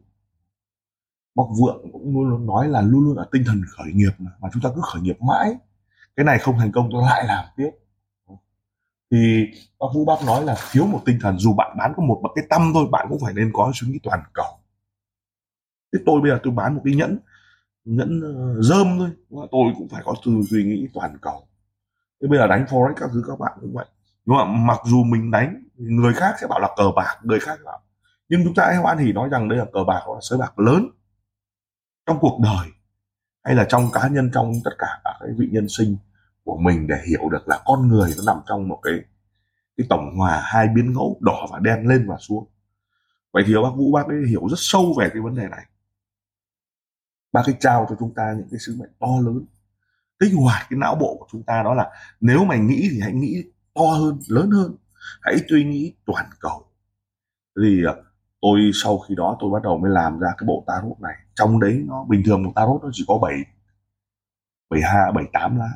Bóc 1.36 1.48
Vượng 1.62 1.92
cũng 1.92 2.30
luôn 2.30 2.46
nói 2.46 2.70
là 2.70 2.82
luôn 2.82 3.04
luôn 3.04 3.18
ở 3.18 3.30
tinh 3.32 3.44
thần 3.46 3.62
khởi 3.78 3.94
nghiệp 3.94 4.12
mà, 4.18 4.32
mà 4.42 4.50
chúng 4.54 4.62
ta 4.62 4.70
cứ 4.76 4.82
khởi 4.84 5.02
nghiệp 5.02 5.22
mãi. 5.22 5.58
Cái 6.16 6.26
này 6.26 6.40
không 6.40 6.58
thành 6.60 6.72
công 6.72 6.90
tôi 6.92 7.04
lại 7.04 7.26
làm 7.28 7.46
tiếp 7.58 7.72
thì 9.12 9.46
bác 9.80 9.88
Vũ 9.94 10.06
Bác 10.06 10.26
nói 10.26 10.44
là 10.46 10.56
thiếu 10.72 10.86
một 10.86 11.02
tinh 11.06 11.18
thần, 11.22 11.40
dù 11.40 11.54
bạn 11.54 11.78
bán 11.78 11.94
có 11.98 12.04
một 12.04 12.22
cái 12.36 12.46
tâm 12.50 12.72
thôi, 12.74 12.88
bạn 12.92 13.08
cũng 13.10 13.20
phải 13.24 13.34
nên 13.34 13.52
có 13.54 13.72
suy 13.74 13.88
nghĩ 13.88 14.00
toàn 14.04 14.20
cầu. 14.34 14.60
Thế 15.94 16.00
tôi 16.06 16.22
bây 16.22 16.32
giờ 16.32 16.40
tôi 16.44 16.54
bán 16.54 16.76
một 16.76 16.82
cái 16.86 16.96
nhẫn 16.96 17.20
nhẫn 17.86 18.22
ờ, 18.22 18.62
dơm 18.62 18.98
thôi 19.00 19.10
tôi 19.52 19.74
cũng 19.78 19.88
phải 19.90 20.02
có 20.06 20.16
tư 20.26 20.42
duy 20.42 20.64
nghĩ 20.64 20.88
toàn 20.94 21.18
cầu. 21.22 21.48
Thế 22.22 22.28
bây 22.28 22.40
giờ 22.40 22.48
đánh 22.48 22.66
forex 22.70 22.94
các 22.98 23.10
thứ 23.14 23.24
các 23.28 23.40
bạn 23.40 23.58
cũng 23.62 23.74
vậy. 23.74 23.86
Đúng 24.26 24.38
không 24.38 24.68
mặc 24.68 24.80
dù 24.86 25.04
mình 25.04 25.32
đánh, 25.32 25.64
người 25.76 26.14
khác 26.14 26.36
sẽ 26.42 26.48
bảo 26.48 26.60
là 26.60 26.70
cờ 26.78 26.92
bạc, 26.96 27.20
người 27.24 27.40
khác 27.40 27.60
bảo. 27.66 27.82
Nhưng 28.30 28.42
chúng 28.44 28.54
ta 28.54 28.66
hãy 28.66 28.76
hoan 28.76 28.98
hỉ 28.98 29.12
nói 29.12 29.30
rằng 29.30 29.50
đây 29.50 29.60
là 29.60 29.66
cờ 29.74 29.84
bạc 29.88 30.02
hoặc 30.06 30.14
là 30.14 30.20
sới 30.22 30.40
bạc 30.40 30.60
lớn. 30.60 30.90
Trong 32.06 32.18
cuộc 32.20 32.40
đời, 32.44 32.68
hay 33.44 33.56
là 33.56 33.66
trong 33.70 33.90
cá 33.94 34.08
nhân, 34.08 34.30
trong 34.34 34.52
tất 34.64 34.72
cả 34.78 34.88
các 35.04 35.14
vị 35.38 35.48
nhân 35.52 35.66
sinh 35.70 35.98
của 36.46 36.58
mình 36.58 36.88
để 36.88 36.96
hiểu 37.08 37.30
được 37.30 37.48
là 37.48 37.62
con 37.66 37.88
người 37.88 38.12
nó 38.18 38.34
nằm 38.34 38.44
trong 38.48 38.68
một 38.68 38.80
cái 38.84 38.94
cái 39.78 39.88
tổng 39.90 40.18
hòa 40.18 40.42
hai 40.46 40.68
biến 40.68 40.94
ngẫu 40.94 41.18
đỏ 41.22 41.48
và 41.52 41.60
đen 41.60 41.88
lên 41.88 42.08
và 42.08 42.18
xuống. 42.20 42.48
Vậy 43.34 43.44
thì 43.48 43.54
bác 43.64 43.70
vũ, 43.76 43.92
bác 43.92 44.08
ấy 44.08 44.18
hiểu 44.30 44.48
rất 44.50 44.58
sâu 44.58 44.94
về 45.00 45.10
cái 45.14 45.22
vấn 45.22 45.36
đề 45.36 45.48
này. 45.48 45.66
Bác 47.32 47.46
ấy 47.46 47.56
trao 47.60 47.86
cho 47.90 47.96
chúng 48.00 48.14
ta 48.16 48.34
những 48.38 48.48
cái 48.52 48.60
sứ 48.60 48.76
mệnh 48.80 48.92
to 49.00 49.08
lớn. 49.26 49.46
Kích 50.20 50.32
hoạt 50.36 50.68
cái 50.70 50.80
não 50.80 50.96
bộ 50.96 51.18
của 51.20 51.28
chúng 51.32 51.44
ta 51.44 51.64
đó 51.64 51.74
là 51.74 51.92
nếu 52.22 52.46
mày 52.46 52.60
nghĩ 52.60 52.88
thì 52.92 53.00
hãy 53.02 53.14
nghĩ 53.14 53.44
to 53.74 53.82
hơn, 53.82 54.20
lớn 54.28 54.50
hơn. 54.52 54.76
Hãy 55.22 55.36
suy 55.50 55.64
nghĩ 55.64 55.94
toàn 56.06 56.26
cầu. 56.40 56.66
Thì 57.62 57.84
ờ, 57.86 58.04
tôi 58.42 58.60
sau 58.74 58.98
khi 58.98 59.16
đó 59.16 59.38
tôi 59.40 59.52
bắt 59.52 59.64
đầu 59.64 59.78
mới 59.78 59.92
làm 59.92 60.20
ra 60.20 60.30
cái 60.38 60.46
bộ 60.48 60.64
tarot 60.68 61.00
này. 61.02 61.16
Trong 61.36 61.60
đấy 61.60 61.84
nó, 61.88 62.06
bình 62.10 62.22
thường 62.26 62.44
một 62.44 62.52
tarot 62.56 62.84
nó 62.84 62.90
chỉ 62.94 63.06
có 63.08 63.18
7 63.22 63.34
72 64.70 65.12
78 65.12 65.58
lá 65.58 65.70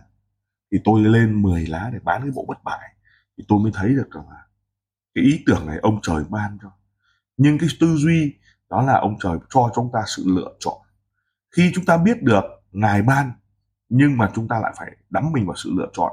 thì 0.72 0.78
tôi 0.84 1.02
lên 1.02 1.42
10 1.42 1.68
lá 1.68 1.90
để 1.94 2.00
bán 2.04 2.22
cái 2.22 2.32
bộ 2.36 2.46
bất 2.48 2.64
bại. 2.64 2.96
Thì 3.38 3.44
tôi 3.48 3.60
mới 3.60 3.72
thấy 3.76 3.90
được 3.90 4.12
rằng 4.12 4.30
là 4.30 4.46
cái 5.16 5.24
ý 5.24 5.44
tưởng 5.46 5.68
này 5.68 5.78
ông 5.82 6.00
trời 6.02 6.24
ban 6.30 6.58
cho. 6.62 6.72
Nhưng 7.38 7.58
cái 7.58 7.70
tư 7.80 7.96
duy 7.96 8.36
đó 8.70 8.82
là 8.82 9.00
ông 9.00 9.16
trời 9.20 9.38
cho 9.50 9.72
chúng 9.76 9.90
ta 9.94 10.00
sự 10.08 10.24
lựa 10.26 10.56
chọn. 10.60 10.78
Khi 11.56 11.72
chúng 11.76 11.86
ta 11.86 11.98
biết 11.98 12.24
được 12.24 12.44
ngài 12.72 13.02
ban 13.02 13.32
nhưng 13.90 14.18
mà 14.18 14.32
chúng 14.36 14.48
ta 14.48 14.60
lại 14.60 14.74
phải 14.78 14.92
đắm 15.10 15.32
mình 15.32 15.46
vào 15.46 15.56
sự 15.56 15.70
lựa 15.78 15.90
chọn. 15.94 16.12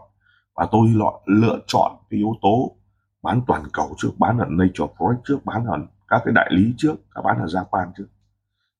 Và 0.54 0.68
tôi 0.72 0.88
lựa, 0.88 1.12
lựa 1.26 1.58
chọn 1.66 1.96
cái 2.10 2.18
yếu 2.18 2.34
tố 2.42 2.76
bán 3.22 3.40
toàn 3.46 3.62
cầu 3.72 3.94
trước 3.98 4.10
bán 4.18 4.38
ở 4.38 4.46
Nature 4.48 4.94
Forex 4.96 5.16
trước 5.24 5.44
bán 5.44 5.64
ở 5.64 5.78
các 6.08 6.22
cái 6.24 6.34
đại 6.34 6.48
lý 6.52 6.74
trước 6.76 6.94
các 7.14 7.22
bán 7.24 7.38
ở 7.38 7.46
Japan 7.46 7.92
trước. 7.96 8.06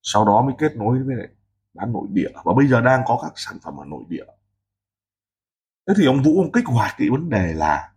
Sau 0.02 0.24
đó 0.24 0.42
mới 0.42 0.54
kết 0.58 0.76
nối 0.76 1.02
với 1.02 1.16
lại 1.16 1.28
bán 1.74 1.92
nội 1.92 2.06
địa. 2.10 2.28
Và 2.44 2.52
bây 2.56 2.66
giờ 2.66 2.80
đang 2.80 3.02
có 3.06 3.18
các 3.22 3.32
sản 3.36 3.56
phẩm 3.64 3.76
ở 3.76 3.84
nội 3.84 4.04
địa 4.08 4.24
thế 5.88 5.94
thì 5.96 6.06
ông 6.06 6.22
vũ, 6.22 6.42
ông 6.42 6.52
kích 6.52 6.66
hoạt 6.66 6.94
cái 6.98 7.10
vấn 7.10 7.30
đề 7.30 7.52
là 7.52 7.92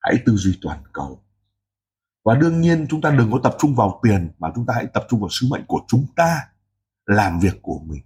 hãy 0.00 0.14
tư 0.26 0.36
duy 0.36 0.58
toàn 0.62 0.82
cầu. 0.92 1.20
Và 2.24 2.34
đương 2.34 2.60
nhiên 2.60 2.86
chúng 2.90 3.00
ta 3.00 3.10
đừng 3.10 3.32
có 3.32 3.40
tập 3.42 3.54
trung 3.58 3.74
vào 3.74 4.00
tiền, 4.02 4.30
mà 4.38 4.48
chúng 4.54 4.66
ta 4.66 4.74
hãy 4.74 4.86
tập 4.86 5.04
trung 5.08 5.20
vào 5.20 5.28
sứ 5.30 5.46
mệnh 5.50 5.64
của 5.66 5.80
chúng 5.88 6.06
ta, 6.16 6.48
làm 7.06 7.40
việc 7.40 7.62
của 7.62 7.78
mình. 7.78 8.02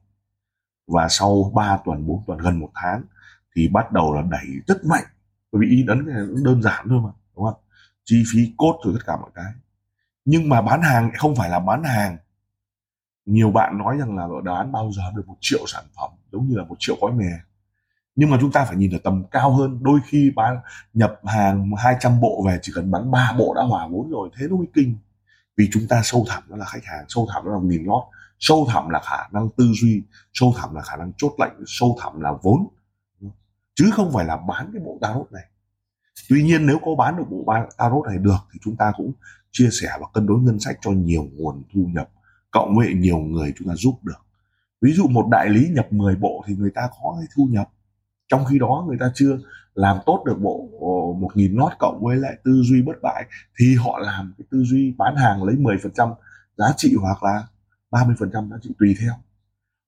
Và 0.86 1.08
sau 1.10 1.52
3 1.54 1.78
tuần 1.84 2.06
4 2.06 2.24
tuần, 2.26 2.38
gần 2.38 2.60
một 2.60 2.70
tháng 2.74 3.02
thì 3.56 3.68
bắt 3.68 3.92
đầu 3.92 4.14
là 4.14 4.22
đẩy 4.22 4.46
rất 4.66 4.84
mạnh. 4.84 5.04
Bởi 5.52 5.60
vì 5.60 5.76
in 5.76 5.86
ấn 5.86 6.06
này 6.06 6.16
đơn 6.44 6.62
giản 6.62 6.86
thôi 6.88 7.00
mà, 7.04 7.10
đúng 7.36 7.44
không? 7.44 7.60
Chi 8.04 8.24
phí 8.32 8.54
cốt 8.56 8.80
rồi 8.84 8.94
tất 8.98 9.06
cả 9.06 9.16
mọi 9.16 9.30
cái. 9.34 9.52
Nhưng 10.24 10.48
mà 10.48 10.62
bán 10.62 10.82
hàng 10.82 11.10
không 11.18 11.36
phải 11.36 11.50
là 11.50 11.58
bán 11.60 11.84
hàng. 11.84 12.16
Nhiều 13.26 13.50
bạn 13.50 13.78
nói 13.78 13.98
rằng 13.98 14.16
là 14.16 14.28
bán 14.44 14.72
bao 14.72 14.92
giờ 14.92 15.02
được 15.16 15.28
một 15.28 15.36
triệu 15.40 15.66
sản 15.66 15.84
phẩm, 15.96 16.10
giống 16.32 16.48
như 16.48 16.56
là 16.56 16.64
một 16.64 16.76
triệu 16.78 16.96
gói 17.00 17.12
mè 17.12 17.30
nhưng 18.18 18.30
mà 18.30 18.38
chúng 18.40 18.52
ta 18.52 18.64
phải 18.64 18.76
nhìn 18.76 18.90
ở 18.90 18.98
tầm 19.04 19.24
cao 19.30 19.52
hơn. 19.52 19.78
Đôi 19.82 20.00
khi 20.06 20.32
bán 20.36 20.58
nhập 20.94 21.20
hàng 21.24 21.70
200 21.76 22.20
bộ 22.20 22.44
về, 22.46 22.58
chỉ 22.62 22.72
cần 22.74 22.90
bán 22.90 23.10
3 23.10 23.34
bộ 23.38 23.54
đã 23.54 23.62
hòa 23.62 23.88
vốn 23.88 24.10
rồi, 24.10 24.28
thế 24.38 24.46
nó 24.50 24.56
mới 24.56 24.66
kinh. 24.74 24.96
Vì 25.56 25.68
chúng 25.72 25.82
ta 25.88 26.00
sâu 26.04 26.24
thẳm 26.28 26.42
nó 26.48 26.56
là 26.56 26.64
khách 26.64 26.84
hàng, 26.84 27.04
sâu 27.08 27.26
thẳm 27.32 27.44
nó 27.44 27.52
là 27.52 27.58
nghìn 27.62 27.84
lót 27.84 28.02
sâu 28.38 28.66
thẳm 28.70 28.88
là 28.88 29.00
khả 29.04 29.28
năng 29.32 29.48
tư 29.56 29.64
duy, 29.80 30.02
sâu 30.32 30.54
thẳm 30.56 30.74
là 30.74 30.82
khả 30.82 30.96
năng 30.96 31.12
chốt 31.16 31.32
lệnh, 31.38 31.52
sâu 31.66 31.96
thẳm 32.00 32.20
là 32.20 32.32
vốn. 32.42 32.68
Chứ 33.74 33.90
không 33.92 34.12
phải 34.12 34.24
là 34.24 34.36
bán 34.36 34.70
cái 34.72 34.82
bộ 34.84 34.98
tarot 35.00 35.32
này. 35.32 35.44
Tuy 36.28 36.42
nhiên 36.42 36.66
nếu 36.66 36.78
có 36.84 36.94
bán 36.98 37.16
được 37.16 37.24
bộ 37.30 37.44
tarot 37.78 38.06
này 38.06 38.18
được 38.18 38.38
thì 38.52 38.58
chúng 38.62 38.76
ta 38.76 38.92
cũng 38.96 39.12
chia 39.50 39.68
sẻ 39.72 39.88
và 40.00 40.06
cân 40.14 40.26
đối 40.26 40.38
ngân 40.38 40.60
sách 40.60 40.78
cho 40.80 40.90
nhiều 40.90 41.28
nguồn 41.32 41.62
thu 41.74 41.80
nhập, 41.94 42.10
cộng 42.50 42.76
với 42.76 42.94
nhiều 42.94 43.18
người 43.18 43.52
chúng 43.58 43.68
ta 43.68 43.74
giúp 43.74 43.98
được. 44.02 44.26
Ví 44.80 44.92
dụ 44.92 45.08
một 45.08 45.26
đại 45.30 45.48
lý 45.48 45.68
nhập 45.68 45.92
10 45.92 46.16
bộ 46.16 46.44
thì 46.46 46.54
người 46.54 46.70
ta 46.74 46.88
có 47.02 47.16
cái 47.18 47.28
thu 47.36 47.48
nhập 47.50 47.68
trong 48.28 48.44
khi 48.44 48.58
đó 48.58 48.84
người 48.88 48.96
ta 49.00 49.10
chưa 49.14 49.38
làm 49.74 49.98
tốt 50.06 50.22
được 50.26 50.38
bộ 50.40 50.68
ờ, 50.72 51.20
một 51.20 51.30
nghìn 51.34 51.56
nốt 51.56 51.70
cộng 51.78 52.00
với 52.04 52.16
lại 52.16 52.36
tư 52.44 52.62
duy 52.64 52.82
bất 52.82 52.96
bại, 53.02 53.24
thì 53.58 53.74
họ 53.74 53.98
làm 53.98 54.34
cái 54.38 54.44
tư 54.50 54.64
duy 54.64 54.94
bán 54.98 55.16
hàng 55.16 55.42
lấy 55.42 55.56
10% 55.56 56.14
giá 56.56 56.66
trị 56.76 56.94
hoặc 57.00 57.22
là 57.22 57.46
30% 57.90 58.50
giá 58.50 58.56
trị 58.62 58.70
tùy 58.78 58.96
theo. 59.00 59.12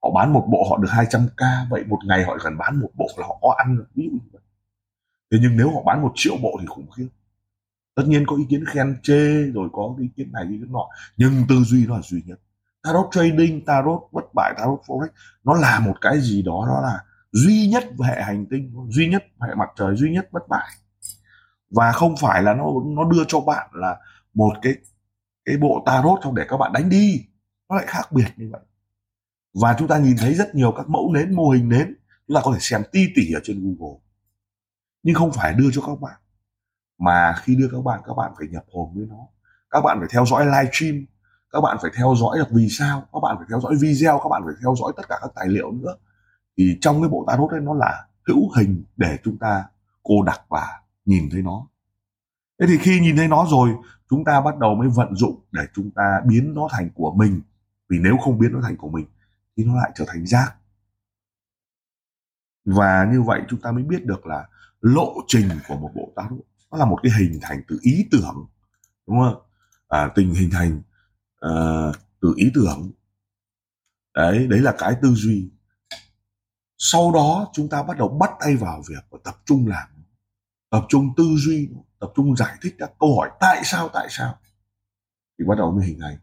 Họ 0.03 0.11
bán 0.15 0.33
một 0.33 0.47
bộ 0.51 0.67
họ 0.71 0.77
được 0.79 0.89
200k 0.91 1.69
vậy 1.71 1.85
một 1.89 1.99
ngày 2.07 2.25
họ 2.25 2.37
cần 2.45 2.59
bán 2.59 2.81
một 2.81 2.91
bộ 2.95 3.07
là 3.17 3.27
họ 3.27 3.39
có 3.43 3.55
ăn 3.59 3.79
ví 3.95 4.05
dụ 4.05 4.11
như 4.11 4.29
vậy. 4.33 4.43
Thế 5.33 5.39
nhưng 5.43 5.57
nếu 5.57 5.71
họ 5.75 5.83
bán 5.87 6.03
một 6.03 6.13
triệu 6.15 6.35
bộ 6.43 6.57
thì 6.61 6.67
khủng 6.67 6.91
khiếp. 6.91 7.09
Tất 7.95 8.03
nhiên 8.07 8.25
có 8.27 8.37
ý 8.37 8.45
kiến 8.49 8.65
khen 8.65 8.97
chê 9.03 9.43
rồi 9.55 9.69
có 9.73 9.95
ý 10.01 10.09
kiến 10.17 10.33
này 10.33 10.45
ý 10.51 10.59
kiến 10.59 10.73
nọ, 10.73 10.89
nhưng 11.17 11.33
tư 11.49 11.57
duy 11.65 11.87
nó 11.87 11.95
là 11.97 12.03
duy 12.03 12.23
nhất. 12.27 12.41
Tarot 12.83 13.07
trading, 13.13 13.65
tarot 13.65 14.01
bất 14.13 14.25
bại, 14.35 14.55
tarot 14.59 14.81
forex, 14.87 15.09
nó 15.45 15.55
là 15.55 15.81
một 15.81 15.95
cái 16.01 16.21
gì 16.21 16.43
đó 16.43 16.65
đó 16.69 16.81
là 16.83 16.99
duy 17.33 17.69
nhất 17.69 17.85
hệ 18.07 18.23
hành 18.23 18.47
tinh 18.51 18.75
duy 18.89 19.09
nhất 19.09 19.25
hệ 19.41 19.55
mặt 19.55 19.69
trời, 19.77 19.97
duy 19.97 20.11
nhất 20.11 20.33
bất 20.33 20.49
bại. 20.49 20.69
Và 21.71 21.93
không 21.93 22.15
phải 22.21 22.43
là 22.43 22.55
nó 22.55 22.65
nó 22.85 23.05
đưa 23.05 23.25
cho 23.29 23.41
bạn 23.41 23.71
là 23.73 23.99
một 24.35 24.53
cái 24.63 24.75
cái 25.45 25.57
bộ 25.57 25.83
tarot 25.87 26.19
trong 26.23 26.35
để 26.35 26.45
các 26.49 26.57
bạn 26.57 26.73
đánh 26.73 26.89
đi. 26.89 27.27
Nó 27.69 27.77
lại 27.77 27.85
khác 27.89 28.13
biệt 28.13 28.29
như 28.37 28.49
vậy. 28.53 28.61
Và 29.55 29.77
chúng 29.79 29.89
ta 29.89 29.99
nhìn 29.99 30.17
thấy 30.19 30.35
rất 30.35 30.55
nhiều 30.55 30.73
các 30.77 30.89
mẫu 30.89 31.13
nến, 31.13 31.35
mô 31.35 31.51
hình 31.51 31.69
nến. 31.69 31.95
Chúng 32.29 32.35
ta 32.35 32.41
có 32.45 32.53
thể 32.53 32.59
xem 32.61 32.83
ti 32.93 33.07
tỉ 33.15 33.33
ở 33.33 33.41
trên 33.45 33.77
google. 33.77 33.99
Nhưng 35.03 35.15
không 35.15 35.33
phải 35.33 35.55
đưa 35.55 35.71
cho 35.73 35.83
các 35.87 36.01
bạn, 36.01 36.21
mà 36.99 37.35
khi 37.43 37.57
đưa 37.57 37.69
các 37.73 37.85
bạn 37.85 38.01
các 38.07 38.15
bạn 38.15 38.33
phải 38.39 38.49
nhập 38.51 38.65
hồn 38.73 38.93
với 38.95 39.07
nó. 39.07 39.27
Các 39.71 39.81
bạn 39.81 39.99
phải 39.99 40.09
theo 40.13 40.27
dõi 40.27 40.45
live 40.47 40.71
stream. 40.73 41.05
Các 41.51 41.61
bạn 41.61 41.77
phải 41.83 41.91
theo 41.97 42.15
dõi 42.17 42.39
được 42.39 42.49
vì 42.51 42.69
sao. 42.69 43.09
Các 43.13 43.21
bạn 43.23 43.37
phải 43.39 43.47
theo 43.51 43.61
dõi 43.61 43.75
video. 43.81 44.21
Các 44.23 44.29
bạn 44.29 44.43
phải 44.45 44.55
theo 44.63 44.75
dõi 44.81 44.93
tất 44.97 45.03
cả 45.09 45.19
các 45.21 45.31
tài 45.35 45.49
liệu 45.49 45.73
nữa 45.73 45.97
thì 46.61 46.79
trong 46.81 47.03
cái 47.03 47.09
bộ 47.09 47.25
tarot 47.27 47.51
ấy 47.51 47.61
nó 47.61 47.75
là 47.75 48.07
hữu 48.29 48.51
hình 48.57 48.85
để 48.97 49.19
chúng 49.25 49.39
ta 49.39 49.65
cô 50.03 50.23
đặc 50.23 50.41
và 50.49 50.81
nhìn 51.05 51.29
thấy 51.33 51.43
nó. 51.43 51.67
Thế 52.59 52.67
thì 52.69 52.79
khi 52.79 53.01
nhìn 53.01 53.17
thấy 53.17 53.29
nó 53.29 53.47
rồi 53.51 53.71
chúng 54.11 54.25
ta 54.25 54.41
bắt 54.41 54.59
đầu 54.59 54.75
mới 54.75 54.89
vận 54.89 55.15
dụng 55.15 55.45
để 55.53 55.63
chúng 55.75 55.91
ta 55.91 56.21
biến 56.27 56.55
nó 56.55 56.69
thành 56.71 56.91
của 56.95 57.15
mình. 57.17 57.41
Vì 57.89 57.99
nếu 57.99 58.17
không 58.17 58.39
biến 58.39 58.53
nó 58.53 58.61
thành 58.63 58.77
của 58.77 58.89
mình 58.89 59.07
thì 59.57 59.65
nó 59.65 59.77
lại 59.77 59.91
trở 59.95 60.05
thành 60.09 60.27
rác. 60.27 60.55
Và 62.65 63.09
như 63.13 63.23
vậy 63.23 63.43
chúng 63.49 63.61
ta 63.61 63.73
mới 63.73 63.83
biết 63.83 64.07
được 64.07 64.27
là 64.27 64.49
lộ 64.81 65.15
trình 65.27 65.49
của 65.69 65.77
một 65.77 65.91
bộ 65.95 66.13
tarot 66.17 66.41
nó 66.71 66.79
là 66.79 66.85
một 66.85 66.99
cái 67.03 67.13
hình 67.19 67.39
thành 67.43 67.63
từ 67.69 67.79
ý 67.83 68.09
tưởng 68.11 68.47
đúng 69.07 69.19
không? 69.21 69.43
À, 69.89 70.11
tình 70.15 70.35
hình 70.35 70.51
thành 70.51 70.83
uh, 71.47 71.97
từ 72.21 72.35
ý 72.37 72.51
tưởng. 72.55 72.91
Đấy 74.15 74.47
đấy 74.47 74.61
là 74.61 74.75
cái 74.79 74.95
tư 75.03 75.15
duy 75.15 75.51
sau 76.83 77.13
đó 77.13 77.51
chúng 77.53 77.69
ta 77.69 77.83
bắt 77.83 77.97
đầu 77.99 78.09
bắt 78.09 78.31
tay 78.41 78.57
vào 78.57 78.83
việc 78.89 79.05
và 79.11 79.19
tập 79.25 79.35
trung 79.45 79.67
làm 79.67 79.89
tập 80.71 80.85
trung 80.89 81.13
tư 81.17 81.25
duy 81.39 81.69
tập 82.01 82.13
trung 82.17 82.37
giải 82.37 82.59
thích 82.63 82.75
các 82.79 82.91
câu 82.99 83.17
hỏi 83.17 83.31
tại 83.41 83.63
sao 83.65 83.89
tại 83.89 84.07
sao. 84.11 84.39
Thì 85.39 85.45
bắt 85.49 85.59
đầu 85.59 85.73
mới 85.73 85.87
hình 85.87 85.99
thành. 86.01 86.17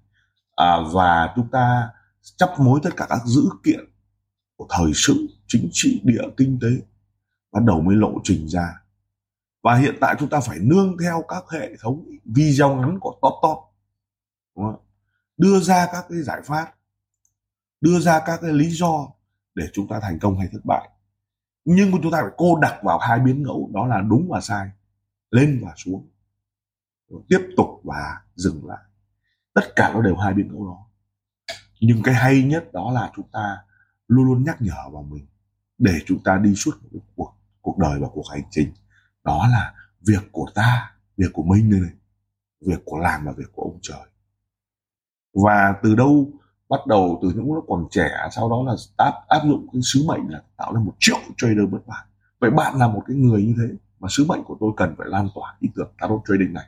À, 0.55 0.77
và 0.93 1.33
chúng 1.35 1.51
ta 1.51 1.89
chấp 2.37 2.55
mối 2.59 2.79
tất 2.83 2.89
cả 2.97 3.05
các 3.09 3.19
dữ 3.25 3.41
kiện 3.63 3.79
của 4.55 4.67
thời 4.69 4.91
sự 4.95 5.27
chính 5.47 5.69
trị 5.71 6.01
địa 6.03 6.23
kinh 6.37 6.59
tế 6.61 6.67
bắt 7.51 7.63
đầu 7.63 7.81
mới 7.81 7.95
lộ 7.95 8.13
trình 8.23 8.47
ra. 8.49 8.73
Và 9.63 9.75
hiện 9.75 9.95
tại 10.01 10.15
chúng 10.19 10.29
ta 10.29 10.39
phải 10.39 10.57
nương 10.61 10.97
theo 11.03 11.23
các 11.27 11.43
hệ 11.51 11.69
thống 11.81 12.05
video 12.25 12.75
ngắn 12.75 12.99
của 12.99 13.19
top 13.21 13.33
top 13.41 13.57
đúng 14.55 14.65
không? 14.65 14.85
đưa 15.37 15.59
ra 15.59 15.87
các 15.91 16.05
cái 16.09 16.21
giải 16.21 16.41
pháp 16.45 16.73
đưa 17.81 17.99
ra 17.99 18.21
các 18.25 18.39
cái 18.41 18.53
lý 18.53 18.69
do 18.69 19.07
để 19.57 19.67
chúng 19.73 19.87
ta 19.87 19.99
thành 20.01 20.19
công 20.19 20.39
hay 20.39 20.47
thất 20.51 20.65
bại. 20.65 20.89
Nhưng 21.65 21.91
mà 21.91 21.97
chúng 22.03 22.11
ta 22.11 22.17
phải 22.21 22.31
cô 22.37 22.59
đặt 22.59 22.79
vào 22.83 22.99
hai 22.99 23.19
biến 23.19 23.43
ngẫu, 23.43 23.69
đó 23.73 23.87
là 23.87 24.01
đúng 24.01 24.27
và 24.29 24.41
sai, 24.41 24.69
lên 25.31 25.61
và 25.63 25.73
xuống 25.75 26.09
tiếp 27.29 27.39
tục 27.57 27.67
và 27.83 28.21
dừng 28.35 28.67
lại. 28.67 28.83
Tất 29.53 29.61
cả 29.75 29.91
nó 29.93 30.01
đều 30.01 30.15
hai 30.15 30.33
biến 30.33 30.47
ngẫu 30.47 30.65
đó. 30.65 30.87
Nhưng 31.81 32.03
cái 32.03 32.13
hay 32.13 32.43
nhất 32.43 32.73
đó 32.73 32.91
là 32.91 33.11
chúng 33.15 33.27
ta 33.31 33.57
luôn 34.07 34.25
luôn 34.25 34.43
nhắc 34.43 34.61
nhở 34.61 34.89
vào 34.91 35.03
mình 35.03 35.27
để 35.77 35.99
chúng 36.05 36.23
ta 36.23 36.37
đi 36.37 36.55
suốt 36.55 36.71
một 36.91 36.99
cuộc 37.15 37.33
cuộc 37.61 37.77
đời 37.77 37.99
và 37.99 38.07
cuộc 38.13 38.25
hành 38.31 38.43
trình. 38.51 38.73
Đó 39.23 39.47
là 39.51 39.73
việc 40.07 40.31
của 40.31 40.45
ta, 40.55 40.95
việc 41.17 41.33
của 41.33 41.43
mình 41.43 41.71
đây 41.71 41.79
này, 41.79 41.93
việc 42.61 42.81
của 42.85 42.97
làng 42.97 43.23
và 43.25 43.31
việc 43.37 43.51
của 43.53 43.61
ông 43.61 43.79
trời. 43.81 44.07
Và 45.33 45.73
từ 45.83 45.95
đâu 45.95 46.31
bắt 46.69 46.87
đầu 46.87 47.19
từ 47.21 47.31
những 47.35 47.53
lúc 47.53 47.65
còn 47.67 47.87
trẻ, 47.91 48.09
sau 48.31 48.49
đó 48.49 48.63
là 48.65 48.75
áp 48.97 49.13
áp 49.27 49.41
dụng 49.47 49.67
cái 49.73 49.81
sứ 49.83 50.03
mệnh 50.07 50.29
là 50.29 50.41
tạo 50.57 50.73
ra 50.73 50.79
một 50.79 50.93
triệu 50.99 51.17
trader 51.37 51.69
bất 51.71 51.87
bại. 51.87 52.05
Vậy 52.39 52.51
bạn 52.51 52.75
là 52.77 52.87
một 52.87 53.03
cái 53.07 53.17
người 53.17 53.43
như 53.43 53.53
thế 53.57 53.75
mà 53.99 54.07
sứ 54.11 54.25
mệnh 54.29 54.43
của 54.43 54.57
tôi 54.59 54.71
cần 54.77 54.95
phải 54.97 55.07
lan 55.09 55.29
tỏa 55.35 55.55
ý 55.59 55.69
tưởng 55.75 55.91
tarot 55.97 56.21
trading 56.27 56.53
này. 56.53 56.65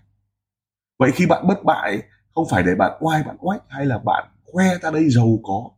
Vậy 1.00 1.12
khi 1.15 1.25
bạn 1.25 1.48
bất 1.48 1.63
bại, 1.63 2.03
không 2.36 2.46
phải 2.50 2.63
để 2.63 2.75
bạn 2.75 2.91
oai, 3.00 3.24
bạn 3.24 3.38
oách 3.39 3.63
hay 3.68 3.86
là 3.86 3.98
bạn 3.98 4.29
khoe 4.46 4.77
ta 4.77 4.91
đây 4.91 5.10
giàu 5.10 5.39
có, 5.44 5.70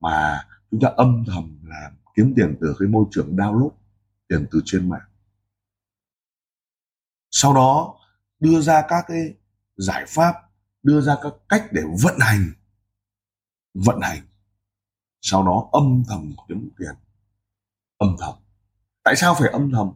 mà 0.00 0.44
chúng 0.70 0.80
ta 0.80 0.88
âm 0.96 1.24
thầm 1.26 1.58
làm 1.64 1.92
kiếm 2.14 2.32
tiền 2.36 2.56
từ 2.60 2.76
cái 2.78 2.88
môi 2.88 3.04
trường 3.10 3.36
download, 3.36 3.70
tiền 4.28 4.46
từ 4.50 4.60
trên 4.64 4.88
mạng. 4.88 5.08
Sau 7.30 7.54
đó, 7.54 7.94
đưa 8.40 8.60
ra 8.60 8.82
các 8.88 9.04
cái 9.08 9.34
giải 9.76 10.04
pháp, 10.08 10.34
đưa 10.82 11.00
ra 11.00 11.16
các 11.22 11.32
cách 11.48 11.64
để 11.72 11.82
vận 12.02 12.14
hành 12.20 12.52
vận 13.86 14.00
hành. 14.00 14.20
Sau 15.20 15.46
đó 15.46 15.68
âm 15.72 16.02
thầm 16.08 16.32
kiếm 16.48 16.68
tiền. 16.78 16.94
Âm 17.98 18.16
thầm. 18.18 18.34
Tại 19.02 19.16
sao 19.16 19.34
phải 19.34 19.48
âm 19.48 19.70
thầm? 19.72 19.90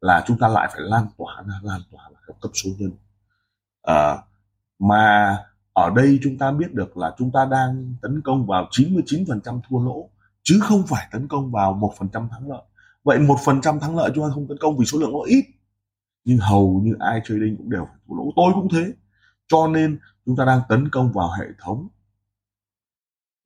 Là 0.00 0.24
chúng 0.26 0.38
ta 0.38 0.48
lại 0.48 0.68
phải 0.72 0.80
lan 0.80 1.06
tỏa 1.18 1.42
ra 1.46 1.60
lan 1.62 1.80
tỏa 1.90 2.10
là 2.10 2.34
cấp 2.40 2.50
số 2.54 2.70
nhân. 2.78 2.92
À, 3.82 4.16
mà 4.78 5.36
ở 5.72 5.90
đây 5.90 6.18
chúng 6.22 6.38
ta 6.38 6.52
biết 6.52 6.74
được 6.74 6.96
là 6.96 7.14
chúng 7.18 7.32
ta 7.32 7.44
đang 7.50 7.94
tấn 8.02 8.22
công 8.24 8.46
vào 8.46 8.68
99% 8.70 9.60
thua 9.68 9.84
lỗ 9.84 10.10
chứ 10.42 10.58
không 10.62 10.82
phải 10.86 11.08
tấn 11.12 11.28
công 11.28 11.50
vào 11.50 11.94
1% 11.98 12.28
thắng 12.28 12.50
lợi. 12.50 12.62
Vậy 13.04 13.18
1% 13.18 13.80
thắng 13.80 13.96
lợi 13.96 14.10
chúng 14.14 14.24
ta 14.24 14.34
không 14.34 14.48
tấn 14.48 14.58
công 14.60 14.76
vì 14.76 14.84
số 14.84 14.98
lượng 14.98 15.12
nó 15.12 15.20
ít. 15.26 15.44
Nhưng 16.24 16.38
hầu 16.38 16.80
như 16.84 16.94
ai 17.00 17.20
trading 17.24 17.56
cũng 17.56 17.70
đều 17.70 17.84
phải 17.84 17.96
thua 18.08 18.14
lỗ. 18.14 18.32
Tôi 18.36 18.52
cũng 18.54 18.68
thế. 18.72 18.92
Cho 19.48 19.66
nên 19.66 19.98
chúng 20.26 20.36
ta 20.36 20.44
đang 20.44 20.60
tấn 20.68 20.88
công 20.88 21.12
vào 21.12 21.30
hệ 21.38 21.46
thống 21.58 21.88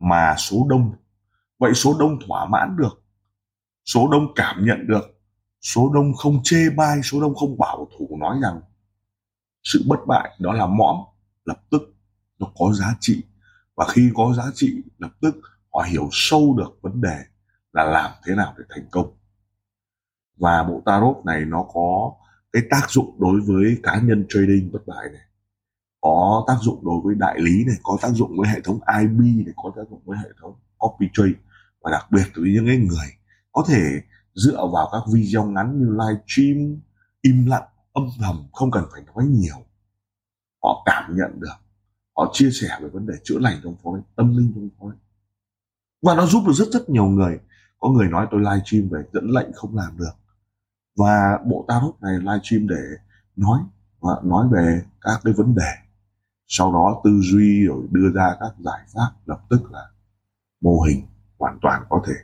mà 0.02 0.34
số 0.38 0.66
đông. 0.70 0.92
Vậy 1.58 1.74
số 1.74 1.96
đông 1.98 2.18
thỏa 2.26 2.48
mãn 2.48 2.76
được, 2.76 3.02
số 3.84 4.08
đông 4.12 4.26
cảm 4.34 4.64
nhận 4.64 4.86
được, 4.86 5.20
số 5.60 5.92
đông 5.94 6.14
không 6.14 6.40
chê 6.44 6.70
bai, 6.76 7.00
số 7.02 7.20
đông 7.20 7.34
không 7.34 7.58
bảo 7.58 7.88
thủ 7.98 8.16
nói 8.20 8.38
rằng 8.42 8.60
sự 9.64 9.84
bất 9.86 10.06
bại 10.06 10.36
đó 10.38 10.52
là 10.52 10.66
mõm, 10.66 10.96
lập 11.44 11.62
tức 11.70 11.82
nó 12.38 12.46
có 12.58 12.72
giá 12.72 12.94
trị. 13.00 13.22
Và 13.76 13.86
khi 13.88 14.10
có 14.14 14.32
giá 14.36 14.44
trị, 14.54 14.82
lập 14.98 15.10
tức 15.20 15.34
họ 15.74 15.82
hiểu 15.82 16.08
sâu 16.12 16.54
được 16.58 16.78
vấn 16.82 17.00
đề 17.00 17.18
là 17.72 17.84
làm 17.84 18.10
thế 18.26 18.34
nào 18.34 18.54
để 18.58 18.64
thành 18.68 18.86
công. 18.90 19.16
Và 20.36 20.62
bộ 20.62 20.82
tarot 20.86 21.16
này 21.24 21.44
nó 21.44 21.66
có 21.74 22.12
cái 22.52 22.62
tác 22.70 22.90
dụng 22.90 23.16
đối 23.20 23.40
với 23.40 23.76
cá 23.82 24.00
nhân 24.00 24.26
trading 24.28 24.72
bất 24.72 24.86
bại 24.86 25.08
này 25.12 25.22
có 26.02 26.44
tác 26.46 26.56
dụng 26.62 26.84
đối 26.84 27.00
với 27.04 27.14
đại 27.14 27.40
lý 27.40 27.64
này, 27.64 27.76
có 27.82 27.98
tác 28.02 28.10
dụng 28.10 28.36
với 28.36 28.48
hệ 28.48 28.60
thống 28.60 28.78
IB 29.00 29.20
này, 29.20 29.54
có 29.56 29.72
tác 29.76 29.82
dụng 29.90 30.02
với 30.04 30.18
hệ 30.18 30.28
thống 30.40 30.54
copy 30.78 31.06
trade 31.12 31.34
và 31.82 31.90
đặc 31.90 32.06
biệt 32.10 32.24
với 32.36 32.52
những 32.52 32.66
cái 32.66 32.76
người 32.76 33.08
có 33.52 33.64
thể 33.68 33.82
dựa 34.34 34.66
vào 34.72 34.88
các 34.92 35.02
video 35.12 35.44
ngắn 35.44 35.78
như 35.78 35.86
live 35.90 36.22
stream, 36.26 36.80
im 37.20 37.46
lặng, 37.46 37.68
âm 37.92 38.04
thầm, 38.20 38.46
không 38.52 38.70
cần 38.70 38.84
phải 38.92 39.02
nói 39.14 39.24
nhiều. 39.24 39.56
Họ 40.62 40.82
cảm 40.86 41.16
nhận 41.16 41.40
được, 41.40 41.56
họ 42.16 42.30
chia 42.32 42.50
sẻ 42.50 42.68
về 42.82 42.88
vấn 42.88 43.06
đề 43.06 43.14
chữa 43.24 43.38
lành 43.38 43.60
trong 43.62 43.76
phối 43.82 44.00
tâm 44.16 44.36
linh 44.36 44.52
trong 44.54 44.68
phối 44.80 44.92
và 46.02 46.14
nó 46.14 46.26
giúp 46.26 46.42
được 46.46 46.52
rất 46.52 46.68
rất 46.72 46.88
nhiều 46.88 47.04
người. 47.04 47.38
Có 47.78 47.88
người 47.88 48.08
nói 48.08 48.26
tôi 48.30 48.40
live 48.40 48.62
stream 48.64 48.88
về 48.88 49.02
dẫn 49.12 49.30
lệnh 49.30 49.52
không 49.54 49.76
làm 49.76 49.98
được. 49.98 50.12
Và 50.96 51.38
bộ 51.46 51.64
tarot 51.68 52.02
này 52.02 52.18
live 52.18 52.40
stream 52.42 52.68
để 52.68 52.82
nói, 53.36 53.60
và 54.00 54.12
nói 54.24 54.48
về 54.52 54.82
các 55.00 55.20
cái 55.24 55.32
vấn 55.32 55.54
đề 55.54 55.81
sau 56.46 56.72
đó 56.72 57.00
tư 57.04 57.20
duy 57.22 57.66
rồi 57.66 57.86
đưa 57.90 58.10
ra 58.14 58.36
các 58.40 58.52
giải 58.58 58.80
pháp 58.94 59.10
lập 59.26 59.40
tức 59.50 59.72
là 59.72 59.90
mô 60.60 60.80
hình 60.80 61.06
hoàn 61.38 61.58
toàn 61.62 61.82
có 61.88 62.02
thể 62.06 62.14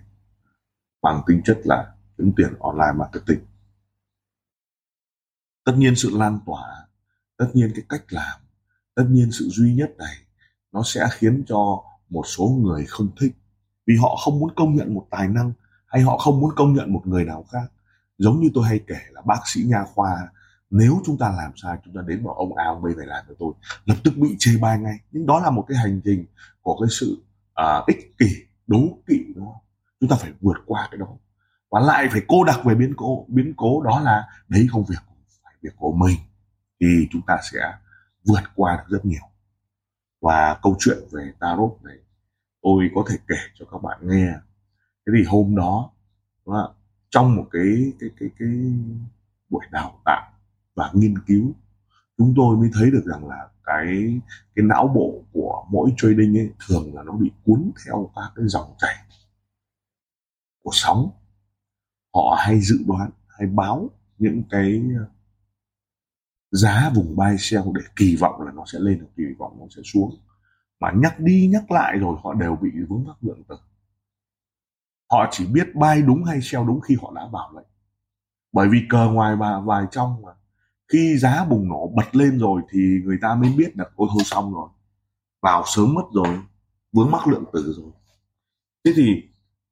bằng 1.03 1.23
tính 1.27 1.43
chất 1.45 1.61
là 1.65 1.95
kiếm 2.19 2.33
tiền 2.37 2.55
online 2.61 2.93
marketing. 2.97 3.41
Tất 5.65 5.73
nhiên 5.77 5.97
sự 5.97 6.11
lan 6.13 6.39
tỏa, 6.47 6.87
tất 7.37 7.51
nhiên 7.55 7.73
cái 7.75 7.85
cách 7.89 8.05
làm, 8.09 8.41
tất 8.95 9.05
nhiên 9.09 9.31
sự 9.33 9.49
duy 9.49 9.75
nhất 9.75 9.91
này 9.99 10.17
nó 10.73 10.83
sẽ 10.85 11.09
khiến 11.13 11.45
cho 11.47 11.83
một 12.09 12.23
số 12.27 12.45
người 12.63 12.85
không 12.89 13.09
thích. 13.21 13.33
Vì 13.87 13.97
họ 13.97 14.17
không 14.25 14.39
muốn 14.39 14.51
công 14.57 14.75
nhận 14.75 14.95
một 14.95 15.07
tài 15.11 15.29
năng 15.29 15.53
hay 15.87 16.03
họ 16.03 16.19
không 16.19 16.41
muốn 16.41 16.51
công 16.57 16.75
nhận 16.75 16.93
một 16.93 17.03
người 17.05 17.25
nào 17.25 17.45
khác. 17.53 17.73
Giống 18.19 18.41
như 18.41 18.49
tôi 18.55 18.65
hay 18.69 18.81
kể 18.87 19.01
là 19.11 19.23
bác 19.27 19.41
sĩ 19.47 19.63
nha 19.63 19.85
khoa 19.95 20.29
nếu 20.71 21.01
chúng 21.05 21.19
ta 21.19 21.29
làm 21.31 21.53
sai 21.57 21.79
chúng 21.85 21.95
ta 21.95 22.01
đến 22.07 22.25
bảo 22.25 22.35
ông 22.35 22.57
A 22.57 22.65
ông 22.65 22.83
B 22.83 22.87
phải 22.97 23.07
làm 23.07 23.25
cho 23.29 23.35
tôi. 23.39 23.53
Lập 23.85 23.97
tức 24.05 24.15
bị 24.17 24.37
chê 24.39 24.51
bai 24.61 24.79
ngay. 24.79 24.99
Nhưng 25.11 25.27
đó 25.27 25.41
là 25.41 25.51
một 25.51 25.65
cái 25.69 25.79
hành 25.79 26.01
trình 26.05 26.27
của 26.61 26.79
cái 26.81 26.89
sự 26.91 27.23
uh, 27.61 27.87
ích 27.87 28.19
kỷ 28.19 28.27
đố 28.67 28.99
kỵ 29.07 29.25
đó. 29.37 29.61
Chúng 30.01 30.11
ta 30.11 30.17
phải 30.17 30.33
vượt 30.41 30.57
qua 30.67 30.89
cái 30.91 30.99
đó. 30.99 31.09
Và 31.71 31.81
lại 31.81 32.09
phải 32.11 32.23
cô 32.29 32.45
đặc 32.45 32.61
về 32.65 32.75
biến 32.75 32.95
cố. 32.97 33.25
Biến 33.29 33.55
cố 33.57 33.83
đó 33.83 34.01
là 34.01 34.29
đấy 34.49 34.67
không 34.71 34.85
việc 34.85 34.99
phải 35.45 35.55
việc 35.63 35.77
của 35.77 35.93
mình 35.93 36.19
thì 36.81 36.87
chúng 37.11 37.23
ta 37.27 37.39
sẽ 37.53 37.59
vượt 38.25 38.43
qua 38.55 38.77
được 38.77 38.97
rất 38.97 39.05
nhiều. 39.05 39.23
Và 40.21 40.59
câu 40.63 40.77
chuyện 40.79 40.99
về 41.13 41.33
tarot 41.41 41.79
này 41.83 41.97
tôi 42.63 42.91
có 42.95 43.05
thể 43.11 43.17
kể 43.29 43.37
cho 43.55 43.65
các 43.73 43.83
bạn 43.83 43.99
nghe. 44.03 44.33
Thế 45.07 45.13
thì 45.19 45.25
hôm 45.25 45.57
đó 45.57 45.91
trong 47.11 47.37
một 47.37 47.45
cái 47.51 47.93
cái 48.01 48.11
cái 48.21 48.29
cái 48.39 48.49
buổi 49.49 49.65
đào 49.71 50.01
tạo 50.05 50.33
và 50.79 50.91
nghiên 50.95 51.19
cứu. 51.27 51.53
Chúng 52.19 52.35
tôi 52.37 52.57
mới 52.57 52.71
thấy 52.75 52.91
được 52.91 53.03
rằng 53.05 53.29
là 53.29 53.49
cái 53.65 54.21
cái 54.55 54.65
não 54.65 54.89
bộ 54.95 55.25
của 55.33 55.65
mỗi 55.71 55.91
trading 55.97 56.39
ấy 56.39 56.51
thường 56.67 56.95
là 56.95 57.03
nó 57.03 57.13
bị 57.13 57.31
cuốn 57.45 57.71
theo 57.87 58.11
các 58.17 58.33
cái 58.37 58.45
dòng 58.49 58.75
chảy 58.79 58.97
của 60.63 60.71
sóng. 60.73 61.11
Họ 62.15 62.37
hay 62.39 62.61
dự 62.61 62.79
đoán, 62.87 63.11
hay 63.29 63.49
báo 63.49 63.91
những 64.19 64.43
cái 64.51 64.83
giá 66.51 66.91
vùng 66.95 67.17
buy 67.17 67.37
sell 67.39 67.65
để 67.75 67.83
kỳ 67.97 68.17
vọng 68.17 68.43
là 68.43 68.53
nó 68.53 68.65
sẽ 68.67 68.79
lên 68.79 69.07
kỳ 69.17 69.25
vọng 69.39 69.57
nó 69.61 69.67
sẽ 69.77 69.83
xuống. 69.85 70.17
Mà 70.81 70.93
nhắc 70.97 71.21
đi 71.21 71.49
nhắc 71.53 71.71
lại 71.71 71.99
rồi 71.99 72.17
họ 72.25 72.35
đều 72.35 72.57
bị 72.57 72.71
vướng 72.89 73.05
mắc 73.05 73.17
lượng 73.21 73.45
tử 73.49 73.57
họ 75.11 75.29
chỉ 75.31 75.47
biết 75.47 75.75
buy 75.75 76.03
đúng 76.07 76.25
hay 76.25 76.41
sell 76.43 76.67
đúng 76.67 76.81
khi 76.81 76.97
họ 77.03 77.13
đã 77.15 77.23
vào 77.33 77.53
lệnh. 77.57 77.67
Bởi 78.53 78.69
vì 78.69 78.79
cờ 78.89 79.11
ngoài 79.11 79.37
và 79.37 79.61
vài 79.61 79.85
trong 79.91 80.23
mà 80.23 80.33
khi 80.93 81.19
giá 81.19 81.45
bùng 81.45 81.69
nổ 81.69 81.93
bật 81.97 82.17
lên 82.17 82.39
rồi 82.39 82.63
thì 82.71 83.01
người 83.05 83.19
ta 83.23 83.35
mới 83.35 83.53
biết 83.57 83.77
là 83.77 83.85
ôi 83.97 84.09
thôi 84.13 84.23
xong 84.25 84.55
rồi. 84.55 84.69
Vào 85.43 85.63
sớm 85.67 85.95
mất 85.95 86.05
rồi, 86.13 86.41
vướng 86.93 87.11
mắc 87.11 87.27
lượng 87.27 87.45
tử 87.53 87.75
rồi. 87.77 87.93
Thế 88.85 88.93
thì 88.97 89.23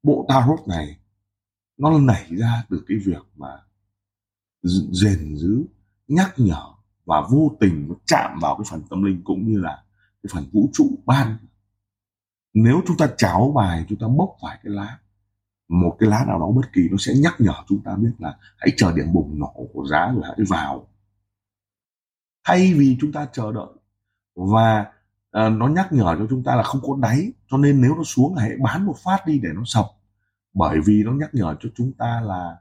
bộ 0.02 0.26
tarot 0.28 0.68
này, 0.68 0.98
nó 1.78 1.98
nảy 1.98 2.26
ra 2.30 2.64
từ 2.70 2.84
cái 2.88 2.98
việc 3.04 3.22
mà 3.36 3.48
rèn 4.92 5.36
giữ 5.36 5.64
nhắc 6.08 6.34
nhở 6.36 6.62
và 7.04 7.26
vô 7.30 7.56
tình 7.60 7.88
nó 7.88 7.94
chạm 8.06 8.38
vào 8.42 8.56
cái 8.56 8.64
phần 8.70 8.82
tâm 8.90 9.02
linh 9.02 9.22
cũng 9.24 9.52
như 9.52 9.60
là 9.60 9.82
cái 10.22 10.30
phần 10.32 10.44
vũ 10.52 10.70
trụ 10.72 10.84
ban. 11.06 11.36
Nếu 12.54 12.82
chúng 12.86 12.96
ta 12.96 13.08
cháo 13.16 13.52
bài, 13.54 13.84
chúng 13.88 13.98
ta 13.98 14.06
bốc 14.08 14.36
phải 14.42 14.58
cái 14.62 14.72
lá, 14.72 14.98
một 15.68 15.96
cái 15.98 16.10
lá 16.10 16.24
nào 16.26 16.38
đó 16.38 16.50
bất 16.56 16.72
kỳ 16.72 16.80
nó 16.90 16.96
sẽ 16.98 17.12
nhắc 17.14 17.34
nhở 17.38 17.54
chúng 17.68 17.82
ta 17.82 17.96
biết 17.96 18.12
là 18.18 18.38
hãy 18.56 18.70
chờ 18.76 18.92
điểm 18.96 19.12
bùng 19.12 19.38
nổ 19.38 19.68
của 19.72 19.86
giá 19.90 20.12
rồi 20.14 20.22
hãy 20.24 20.46
vào 20.48 20.88
thay 22.46 22.74
vì 22.74 22.96
chúng 23.00 23.12
ta 23.12 23.28
chờ 23.32 23.52
đợi 23.52 23.72
và 24.34 24.80
uh, 24.80 25.52
nó 25.52 25.68
nhắc 25.68 25.92
nhở 25.92 26.16
cho 26.18 26.26
chúng 26.30 26.44
ta 26.44 26.56
là 26.56 26.62
không 26.62 26.80
có 26.82 26.96
đáy 27.00 27.32
cho 27.48 27.56
nên 27.56 27.80
nếu 27.80 27.94
nó 27.96 28.02
xuống 28.04 28.34
hãy 28.34 28.50
bán 28.62 28.86
một 28.86 28.94
phát 29.04 29.26
đi 29.26 29.38
để 29.42 29.48
nó 29.54 29.62
sập 29.64 29.84
bởi 30.54 30.78
vì 30.86 31.02
nó 31.04 31.12
nhắc 31.12 31.30
nhở 31.34 31.56
cho 31.60 31.68
chúng 31.76 31.92
ta 31.92 32.20
là 32.20 32.56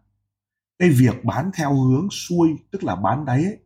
cái 0.80 0.90
việc 0.90 1.26
bán 1.26 1.52
theo 1.54 1.74
hướng 1.74 2.08
xuôi 2.12 2.50
tức 2.72 2.84
là 2.84 2.96
bán 2.96 3.26
đáy 3.26 3.44
ấy, 3.44 3.60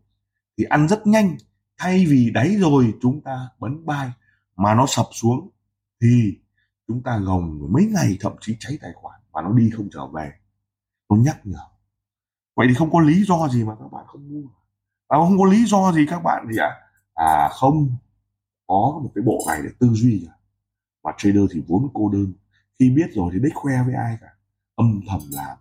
thì 0.58 0.64
ăn 0.64 0.88
rất 0.88 1.08
nhanh. 1.08 1.38
Thay 1.78 2.06
vì 2.06 2.32
đáy 2.34 2.56
rồi 2.56 2.94
chúng 3.02 3.22
ta 3.22 3.50
bấn 3.60 3.86
bay 3.86 4.12
mà 4.56 4.76
nó 4.76 4.86
sập 4.88 5.06
xuống 5.12 5.50
thì 6.02 6.38
chúng 6.88 7.04
ta 7.04 7.18
gồng 7.18 7.68
mấy 7.72 7.86
ngày 7.86 8.18
thậm 8.20 8.34
chí 8.42 8.56
cháy 8.60 8.78
tài 8.82 8.92
khoản 8.96 9.20
và 9.32 9.42
nó 9.42 9.52
đi 9.54 9.70
không 9.70 9.90
trở 9.94 10.08
về. 10.08 10.32
Nó 11.10 11.16
nhắc 11.16 11.40
nhở. 11.44 11.64
Vậy 12.56 12.68
thì 12.70 12.76
không 12.76 12.92
có 12.92 13.00
lý 13.00 13.24
do 13.24 13.48
gì 13.48 13.64
mà 13.64 13.76
các 13.80 13.92
bạn 13.92 14.06
không 14.08 14.30
mua 14.30 14.48
và 15.10 15.18
không 15.18 15.40
có 15.40 15.46
lý 15.46 15.66
do 15.66 15.92
gì 15.92 16.06
các 16.10 16.20
bạn 16.24 16.48
gì 16.52 16.58
ạ? 16.58 16.72
À? 17.14 17.26
à 17.26 17.50
không 17.50 17.96
có 18.68 19.00
một 19.04 19.12
cái 19.16 19.22
bộ 19.22 19.40
này 19.48 19.60
để 19.64 19.70
tư 19.80 19.90
duy 19.94 20.24
cả. 20.26 20.34
Và 21.04 21.14
trader 21.18 21.44
thì 21.54 21.64
vốn 21.68 21.90
cô 21.94 22.10
đơn. 22.10 22.34
Khi 22.80 22.90
biết 22.90 23.10
rồi 23.14 23.30
thì 23.34 23.40
đích 23.40 23.56
khoe 23.56 23.84
với 23.86 23.94
ai 23.94 24.18
cả? 24.22 24.28
Âm 24.76 25.02
thầm 25.08 25.20
làm. 25.32 25.58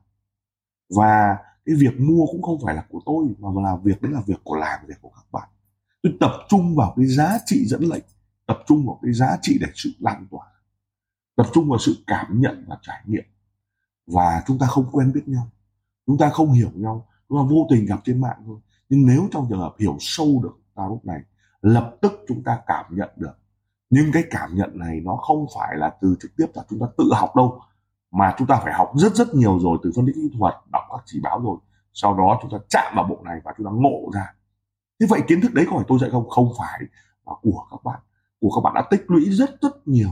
Và 0.96 1.36
cái 1.64 1.76
việc 1.78 2.00
mua 2.00 2.26
cũng 2.26 2.42
không 2.42 2.58
phải 2.64 2.74
là 2.74 2.84
của 2.88 3.00
tôi, 3.06 3.26
mà 3.38 3.62
là 3.62 3.76
việc, 3.76 4.02
đấy 4.02 4.12
là 4.12 4.20
việc 4.26 4.40
của 4.44 4.56
làm, 4.56 4.80
việc 4.86 4.94
của 5.00 5.10
các 5.16 5.24
bạn. 5.32 5.48
Tôi 6.02 6.12
tập 6.20 6.32
trung 6.48 6.74
vào 6.76 6.94
cái 6.96 7.06
giá 7.06 7.38
trị 7.46 7.64
dẫn 7.66 7.82
lệnh, 7.82 8.04
tập 8.46 8.58
trung 8.66 8.86
vào 8.86 8.98
cái 9.02 9.12
giá 9.12 9.38
trị 9.42 9.58
để 9.60 9.66
sự 9.74 9.90
lan 9.98 10.26
tỏa, 10.30 10.46
tập 11.36 11.46
trung 11.54 11.68
vào 11.68 11.78
sự 11.78 11.96
cảm 12.06 12.40
nhận 12.40 12.64
và 12.68 12.78
trải 12.82 13.02
nghiệm. 13.06 13.24
Và 14.06 14.42
chúng 14.46 14.58
ta 14.58 14.66
không 14.66 14.88
quen 14.92 15.12
biết 15.12 15.28
nhau, 15.28 15.48
chúng 16.06 16.18
ta 16.18 16.30
không 16.30 16.52
hiểu 16.52 16.70
nhau, 16.74 17.06
chúng 17.28 17.38
ta 17.38 17.42
vô 17.50 17.66
tình 17.70 17.86
gặp 17.86 18.00
trên 18.04 18.20
mạng 18.20 18.42
thôi 18.46 18.58
nhưng 18.88 19.06
nếu 19.06 19.28
trong 19.32 19.46
trường 19.50 19.60
hợp 19.60 19.74
hiểu 19.78 19.96
sâu 20.00 20.40
được 20.42 20.58
ta 20.74 20.86
lúc 20.88 21.04
này, 21.04 21.20
lập 21.62 21.96
tức 22.02 22.12
chúng 22.28 22.42
ta 22.42 22.60
cảm 22.66 22.84
nhận 22.90 23.10
được. 23.16 23.38
Nhưng 23.90 24.12
cái 24.12 24.22
cảm 24.30 24.54
nhận 24.54 24.78
này 24.78 25.00
nó 25.04 25.16
không 25.16 25.46
phải 25.56 25.76
là 25.76 25.94
từ 26.00 26.16
trực 26.20 26.36
tiếp 26.36 26.46
là 26.54 26.62
chúng 26.70 26.80
ta 26.80 26.86
tự 26.96 27.10
học 27.14 27.36
đâu, 27.36 27.60
mà 28.10 28.34
chúng 28.38 28.46
ta 28.46 28.60
phải 28.64 28.72
học 28.72 28.92
rất 28.94 29.14
rất 29.14 29.34
nhiều 29.34 29.58
rồi 29.58 29.78
từ 29.82 29.92
phân 29.96 30.06
tích 30.06 30.14
kỹ 30.14 30.30
thuật, 30.38 30.54
đọc 30.72 30.82
các 30.90 31.02
chỉ 31.06 31.20
báo 31.20 31.40
rồi. 31.44 31.56
Sau 31.92 32.14
đó 32.14 32.38
chúng 32.42 32.50
ta 32.50 32.58
chạm 32.68 32.92
vào 32.96 33.04
bộ 33.04 33.22
này 33.24 33.40
và 33.44 33.54
chúng 33.56 33.66
ta 33.66 33.72
ngộ 33.74 34.10
ra. 34.14 34.34
Thế 35.00 35.06
vậy 35.10 35.20
kiến 35.28 35.40
thức 35.40 35.54
đấy 35.54 35.66
có 35.70 35.76
phải 35.76 35.84
tôi 35.88 35.98
dạy 35.98 36.10
không? 36.10 36.28
Không 36.28 36.48
phải. 36.58 36.80
Mà 37.26 37.32
của 37.42 37.66
các 37.70 37.84
bạn. 37.84 38.00
Của 38.40 38.50
các 38.54 38.60
bạn 38.64 38.74
đã 38.74 38.82
tích 38.90 39.04
lũy 39.06 39.24
rất 39.30 39.50
rất 39.62 39.88
nhiều. 39.88 40.10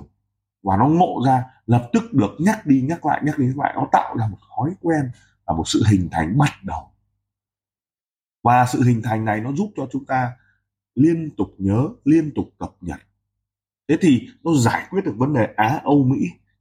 Và 0.63 0.77
nó 0.77 0.87
ngộ 0.87 1.23
ra, 1.27 1.45
lập 1.67 1.89
tức 1.93 2.03
được 2.13 2.31
nhắc 2.39 2.67
đi, 2.67 2.83
nhắc 2.89 3.07
lại, 3.07 3.21
nhắc 3.25 3.39
đi, 3.39 3.47
nhắc 3.47 3.59
lại. 3.59 3.73
Nó 3.77 3.89
tạo 3.93 4.17
ra 4.17 4.29
một 4.29 4.39
thói 4.57 4.75
quen 4.83 5.11
và 5.45 5.55
một 5.55 5.69
sự 5.69 5.83
hình 5.91 6.09
thành 6.13 6.39
bắt 6.39 6.53
đầu 6.65 6.91
và 8.47 8.67
sự 8.67 8.83
hình 8.83 9.03
thành 9.03 9.25
này 9.25 9.41
nó 9.41 9.53
giúp 9.53 9.73
cho 9.77 9.89
chúng 9.93 10.05
ta 10.05 10.33
liên 10.95 11.31
tục 11.37 11.55
nhớ, 11.59 11.89
liên 12.05 12.31
tục 12.35 12.45
cập 12.59 12.71
nhật. 12.81 13.01
Thế 13.89 13.97
thì 14.01 14.29
nó 14.43 14.51
giải 14.55 14.87
quyết 14.91 15.05
được 15.05 15.15
vấn 15.17 15.33
đề 15.33 15.49
á, 15.57 15.81
âu, 15.85 16.05
mỹ. 16.05 16.17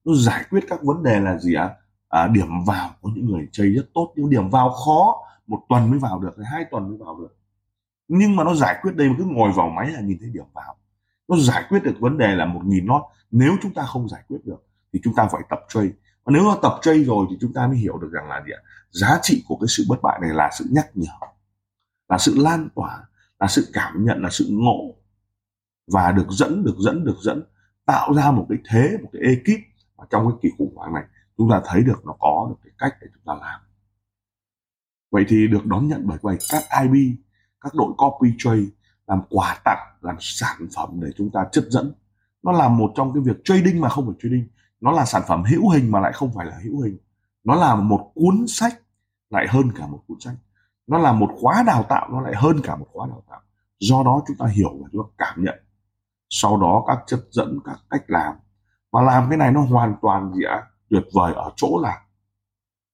Nó 0.06 0.13
giải 0.15 0.43
quyết 0.50 0.63
các 0.69 0.84
vấn 0.84 1.04
đề 1.04 1.19
là 1.19 1.38
gì 1.38 1.54
ạ? 1.54 1.69
À? 2.10 2.28
điểm 2.28 2.48
vào 2.65 2.89
có 3.02 3.10
những 3.15 3.26
người 3.26 3.48
chơi 3.52 3.69
rất 3.69 3.86
tốt. 3.93 4.13
Nhưng 4.15 4.30
điểm 4.30 4.50
vào 4.50 4.69
khó, 4.69 5.15
một 5.48 5.60
tuần 5.69 5.89
mới 5.89 6.00
vào 6.00 6.19
được 6.19 6.38
hay 6.38 6.45
hai 6.52 6.65
tuần 6.71 6.89
mới 6.89 6.98
vào 6.98 7.19
được. 7.19 7.38
Nhưng 8.08 8.36
mà 8.36 8.43
nó 8.43 8.56
giải 8.56 8.80
quyết 8.82 8.95
đây, 8.95 9.10
mà 9.10 9.15
cứ 9.17 9.24
ngồi 9.24 9.52
vào 9.52 9.69
máy 9.69 9.91
là 9.91 10.02
nhìn 10.02 10.17
thấy 10.19 10.30
điểm 10.34 10.45
vào. 10.54 10.76
Nó 11.28 11.38
giải 11.38 11.63
quyết 11.69 11.84
được 11.84 11.95
vấn 12.00 12.17
đề 12.17 12.36
là 12.36 12.45
một 12.45 12.62
nghìn 12.65 12.86
nó 12.86 13.04
nếu 13.32 13.58
chúng 13.62 13.74
ta 13.74 13.84
không 13.84 14.10
giải 14.10 14.24
quyết 14.28 14.39
được, 14.45 14.65
thì 14.93 15.00
chúng 15.04 15.15
ta 15.15 15.28
phải 15.32 15.41
tập 15.50 15.60
chơi. 15.69 15.91
Và 16.24 16.32
nếu 16.34 16.43
mà 16.43 16.56
tập 16.62 16.80
chơi 16.82 17.04
rồi 17.04 17.26
thì 17.30 17.38
chúng 17.41 17.54
ta 17.54 17.67
mới 17.67 17.78
hiểu 17.78 17.98
được 17.98 18.10
rằng 18.12 18.30
là 18.30 18.43
gì 18.45 18.52
ạ? 18.52 18.62
Giá 18.91 19.19
trị 19.21 19.43
của 19.48 19.58
cái 19.62 19.67
sự 19.67 19.86
bất 19.89 20.02
bại 20.02 20.19
này 20.21 20.30
là 20.34 20.50
sự 20.60 20.65
nhắc 20.71 20.86
nhở 20.93 21.28
là 22.10 22.18
sự 22.18 22.36
lan 22.38 22.70
tỏa, 22.76 23.08
là 23.39 23.48
sự 23.48 23.70
cảm 23.74 24.06
nhận, 24.06 24.22
là 24.22 24.30
sự 24.30 24.48
ngộ 24.50 24.96
và 25.94 26.12
được 26.12 26.28
dẫn 26.30 26.63
được 26.63 26.76
dẫn 26.78 27.06
được 27.06 27.18
dẫn, 27.22 27.44
tạo 27.86 28.13
ra 28.13 28.32
một 28.32 28.46
cái 28.50 28.58
thế, 28.70 28.98
một 29.04 29.10
cái 29.13 29.22
ekip 29.22 29.62
và 29.96 30.06
trong 30.10 30.26
cái 30.30 30.39
kỳ 30.41 30.50
khủng 30.58 30.76
hoảng 30.76 30.94
này 30.94 31.04
chúng 31.38 31.50
ta 31.52 31.62
thấy 31.65 31.84
được 31.84 32.06
nó 32.06 32.15
có 32.20 32.48
được 32.50 32.56
cái 32.63 32.74
cách 32.78 32.98
để 33.02 33.08
chúng 33.13 33.24
ta 33.26 33.34
làm. 33.41 33.60
Vậy 35.12 35.26
thì 35.28 35.48
được 35.48 35.65
đón 35.65 35.88
nhận 35.88 36.02
bởi 36.06 36.18
vậy 36.22 36.38
các 36.52 36.63
IB 36.84 37.18
các 37.62 37.74
đội 37.76 37.94
copy 37.98 38.34
trade 38.38 38.65
làm 39.08 39.22
quà 39.30 39.62
tặng, 39.63 39.98
làm 40.02 40.15
sản 40.20 40.68
phẩm 40.76 40.89
để 41.02 41.08
chúng 41.18 41.30
ta 41.34 41.46
chất 41.52 41.65
dẫn. 41.70 41.94
Nó 42.44 42.52
là 42.52 42.68
một 42.70 42.91
trong 42.96 43.13
cái 43.13 43.24
việc 43.24 43.41
trading 43.44 43.82
mà 43.82 43.89
không 43.89 44.06
phải 44.06 44.15
trading. 44.24 44.48
Nó 44.82 44.91
là 44.91 45.06
sản 45.06 45.22
phẩm 45.28 45.44
hữu 45.44 45.70
hình 45.70 45.91
mà 45.91 46.00
lại 46.00 46.13
không 46.13 46.32
phải 46.36 46.46
là 46.46 46.60
hữu 46.63 46.82
hình. 46.82 46.98
Nó 47.44 47.56
là 47.56 47.76
một 47.76 48.12
cuốn 48.15 48.46
sách 48.48 48.82
lại 49.30 49.48
hơn 49.50 49.72
cả 49.76 49.88
một 49.88 50.04
cuốn 50.08 50.20
sách 50.20 50.36
nó 50.88 50.98
là 50.98 51.13
một 51.13 51.32
khóa 51.41 51.63
đào 51.67 51.84
tạo, 51.89 52.10
nó 52.12 52.21
lại 52.21 52.34
hơn 52.36 52.58
cả 52.63 52.76
một 52.76 52.88
khóa 52.93 53.08
đào 53.08 53.24
tạo. 53.30 53.41
Do 53.80 54.04
đó 54.04 54.24
chúng 54.28 54.38
ta 54.38 54.45
hiểu 54.45 54.69
và 54.82 54.89
chúng 54.91 55.04
ta 55.04 55.26
cảm 55.26 55.43
nhận. 55.43 55.56
Sau 56.30 56.62
đó 56.62 56.84
các 56.88 57.00
chất 57.08 57.19
dẫn, 57.32 57.60
các 57.65 57.80
cách 57.89 58.04
làm. 58.08 58.36
Và 58.91 59.02
làm 59.02 59.30
cái 59.30 59.38
này 59.38 59.52
nó 59.52 59.62
hoàn 59.62 59.95
toàn 60.02 60.34
gì 60.34 60.43
ạ? 60.43 60.67
Tuyệt 60.89 61.04
vời 61.13 61.34
ở 61.34 61.52
chỗ 61.56 61.80
là 61.82 62.02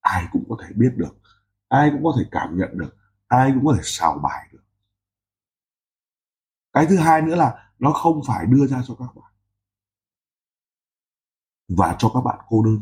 ai 0.01 0.27
cũng 0.32 0.43
có 0.49 0.56
thể 0.62 0.67
biết 0.75 0.93
được, 0.95 1.17
ai 1.67 1.89
cũng 1.91 2.04
có 2.04 2.13
thể 2.17 2.25
cảm 2.32 2.58
nhận 2.58 2.77
được, 2.77 2.95
ai 3.27 3.51
cũng 3.54 3.65
có 3.65 3.73
thể 3.75 3.82
xào 3.84 4.17
bài 4.17 4.49
được. 4.51 4.63
Cái 6.73 6.86
thứ 6.86 6.97
hai 6.97 7.21
nữa 7.21 7.36
là 7.36 7.71
nó 7.80 7.91
không 7.91 8.21
phải 8.27 8.45
đưa 8.45 8.67
ra 8.67 8.82
cho 8.88 8.95
các 8.99 9.15
bạn 9.15 9.32
và 11.77 11.95
cho 11.99 12.12
các 12.13 12.21
bạn 12.21 12.39
cô 12.47 12.63
đơn, 12.63 12.82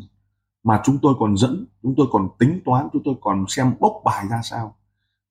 mà 0.62 0.80
chúng 0.84 0.98
tôi 1.02 1.14
còn 1.18 1.36
dẫn, 1.36 1.66
chúng 1.82 1.94
tôi 1.96 2.06
còn 2.10 2.28
tính 2.38 2.60
toán, 2.64 2.88
chúng 2.92 3.02
tôi 3.04 3.14
còn 3.20 3.44
xem 3.48 3.74
bốc 3.80 3.92
bài 4.04 4.26
ra 4.30 4.40
sao 4.42 4.76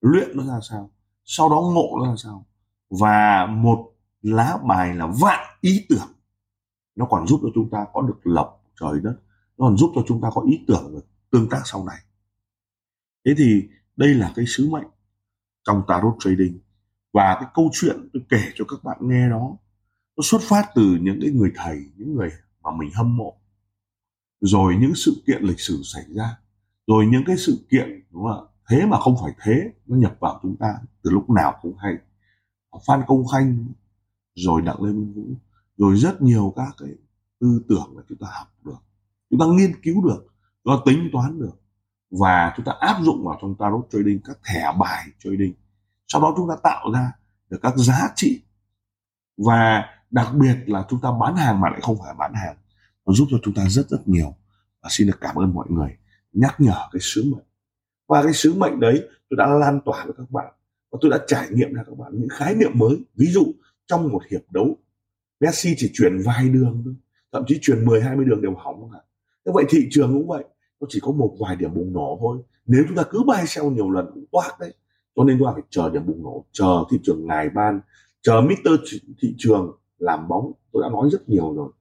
luyện 0.02 0.38
nó 0.38 0.44
ra 0.44 0.60
sao, 0.70 0.92
sau 1.26 1.50
đó 1.50 1.56
ngộ 1.56 1.98
nó 2.00 2.10
ra 2.10 2.16
sao. 2.18 2.46
Và 2.90 3.46
một 3.46 3.92
lá 4.22 4.58
bài 4.68 4.96
là 4.96 5.08
vạn 5.22 5.58
ý 5.62 5.86
tưởng. 5.90 6.08
Nó 6.96 7.06
còn 7.06 7.28
giúp 7.28 7.40
cho 7.44 7.50
chúng 7.56 7.70
ta 7.70 7.86
có 7.94 8.02
được 8.02 8.20
lộc, 8.24 8.64
trời 8.80 9.00
đất. 9.04 9.16
Nó 9.58 9.66
còn 9.68 9.78
giúp 9.78 9.92
cho 9.96 10.04
chúng 10.08 10.22
ta 10.22 10.30
có 10.34 10.42
ý 10.42 10.60
tưởng 10.68 11.00
tương 11.32 11.50
tác 11.50 11.62
sau 11.66 11.86
này. 11.86 11.98
Thế 13.26 13.34
thì 13.38 13.68
đây 13.96 14.14
là 14.14 14.34
cái 14.36 14.46
sứ 14.48 14.70
mệnh 14.70 14.88
trong 15.64 15.84
tarot 15.88 16.16
trading. 16.20 16.60
Và 17.14 17.38
cái 17.40 17.50
câu 17.54 17.70
chuyện 17.74 18.10
tôi 18.14 18.24
kể 18.30 18.42
cho 18.56 18.66
các 18.68 18.84
bạn 18.84 18.98
nghe 19.02 19.30
đó, 19.30 19.58
nó 20.18 20.22
xuất 20.24 20.42
phát 20.42 20.72
từ 20.76 20.98
những 21.02 21.20
cái 21.22 21.32
người 21.32 21.52
thầy, 21.56 21.86
những 21.96 22.16
người 22.16 22.32
mà 22.64 22.72
mình 22.72 22.90
hâm 22.94 23.18
mộ. 23.18 23.36
Rồi 24.42 24.76
những 24.80 24.96
sự 24.96 25.24
kiện 25.28 25.44
lịch 25.44 25.60
sử 25.60 25.82
xảy 25.84 26.06
ra. 26.10 26.38
Rồi 26.88 27.06
những 27.06 27.24
cái 27.26 27.38
sự 27.38 27.66
kiện, 27.70 28.04
đúng 28.12 28.24
không 28.24 28.32
ạ? 28.32 28.50
Thế 28.70 28.86
mà 28.86 29.00
không 29.00 29.16
phải 29.22 29.34
thế, 29.44 29.74
nó 29.86 29.98
nhập 29.98 30.16
vào 30.20 30.40
chúng 30.42 30.56
ta 30.56 30.76
từ 31.04 31.12
lúc 31.12 31.30
nào 31.30 31.60
cũng 31.62 31.78
hay. 31.78 31.94
Phan 32.88 33.02
công 33.08 33.28
khanh, 33.28 33.66
rồi 34.36 34.62
đặng 34.62 34.84
lê 34.84 34.92
minh 34.92 35.14
vũ, 35.14 35.24
rồi 35.78 35.98
rất 35.98 36.22
nhiều 36.22 36.54
các 36.56 36.76
cái 36.78 36.90
tư 37.40 37.62
tưởng 37.70 37.94
mà 37.96 38.02
chúng 38.10 38.18
ta 38.18 38.28
học 38.32 38.48
được, 38.66 38.78
chúng 39.30 39.40
ta 39.40 39.46
nghiên 39.46 39.82
cứu 39.84 40.06
được, 40.06 40.28
chúng 40.64 40.74
ta 40.76 40.82
tính 40.86 41.10
toán 41.14 41.40
được, 41.40 41.62
và 42.12 42.54
chúng 42.56 42.66
ta 42.66 42.72
áp 42.80 43.02
dụng 43.04 43.26
vào 43.26 43.38
trong 43.42 43.56
tarot 43.56 43.88
trading, 43.92 44.20
các 44.24 44.38
thẻ 44.46 44.74
bài 44.80 45.06
trading. 45.20 45.54
Sau 46.08 46.22
đó 46.22 46.34
chúng 46.38 46.50
ta 46.50 46.56
tạo 46.64 46.92
ra 46.94 47.12
được 47.50 47.60
các 47.62 47.74
giá 47.78 48.10
trị. 48.16 48.42
Và 49.38 49.86
đặc 50.12 50.28
biệt 50.36 50.56
là 50.66 50.86
chúng 50.90 51.02
ta 51.02 51.10
bán 51.20 51.36
hàng 51.36 51.62
mà 51.62 51.70
lại 51.70 51.80
không 51.82 51.98
phải 52.00 52.14
bán 52.18 52.34
hàng, 52.34 52.58
nó 53.06 53.14
giúp 53.14 53.28
cho 53.32 53.38
chúng 53.44 53.54
ta 53.54 53.66
rất 53.70 53.90
rất 53.90 54.08
nhiều. 54.08 54.36
Và 54.82 54.90
xin 54.92 55.08
được 55.08 55.18
cảm 55.22 55.36
ơn 55.36 55.54
mọi 55.54 55.68
người. 55.70 55.98
Nhắc 56.34 56.56
nhở 56.60 56.88
cái 56.92 57.00
sứ 57.02 57.24
mệnh 57.24 57.46
và 58.10 58.24
cái 58.24 58.34
sứ 58.34 58.54
mệnh 58.54 58.80
đấy, 58.80 59.08
tôi 59.30 59.38
đã 59.38 59.48
lan 59.48 59.80
tỏa 59.86 60.06
với 60.06 60.14
các 60.18 60.32
bạn 60.32 60.54
và 60.92 61.00
tôi 61.02 61.12
đã 61.12 61.20
trải 61.28 61.48
nghiệm 61.52 61.74
ra 61.74 61.84
các 61.88 61.98
bạn 61.98 62.12
những 62.14 62.30
khái 62.30 62.56
niệm 62.56 62.72
mới. 62.74 62.98
Ví 63.16 63.28
dụ, 63.28 63.46
trong 63.88 64.10
một 64.10 64.22
hiệp 64.32 64.42
đấu, 64.52 64.78
Messi 65.40 65.76
chỉ 65.78 65.92
chuyển 65.94 66.22
vài 66.26 66.50
đường 66.50 66.82
thôi, 66.86 66.96
thậm 67.32 67.44
chí 67.48 67.60
chuyển 67.62 67.86
10 67.86 68.02
20 68.02 68.26
đường 68.26 68.42
đều 68.42 68.56
hỏng 68.56 68.90
cả 68.94 69.00
như 69.46 69.52
vậy 69.56 69.66
thị 69.70 69.88
trường 69.92 70.14
cũng 70.14 70.28
vậy, 70.28 70.44
nó 70.80 70.88
chỉ 70.90 71.00
có 71.00 71.12
một 71.12 71.36
vài 71.40 71.56
điểm 71.56 71.74
bùng 71.74 71.94
nổ 71.94 72.18
thôi. 72.22 72.38
Nếu 72.66 72.84
chúng 72.88 72.98
ta 72.98 73.04
cứ 73.10 73.24
buy 73.28 73.48
sell 73.48 73.70
nhiều 73.70 73.92
lần 73.92 74.06
cũng 74.14 74.26
toát 74.32 74.52
đấy. 74.60 74.74
Cho 75.16 75.24
nên 75.24 75.38
chúng 75.40 75.48
ta 75.48 75.54
phải 75.54 75.64
chờ 75.70 75.90
điểm 75.90 76.06
bùng 76.06 76.24
nổ, 76.24 76.46
chờ 76.52 76.86
thị 76.92 77.00
trường 77.04 77.28
ngài 77.28 77.50
ban, 77.50 77.82
chờ 78.22 78.42
Mr. 78.42 78.70
thị 79.22 79.36
trường 79.38 79.78
làm 79.98 80.28
bóng. 80.28 80.52
Tôi 80.72 80.84
đã 80.84 80.90
nói 80.90 81.10
rất 81.12 81.30
nhiều 81.30 81.54
rồi 81.56 81.72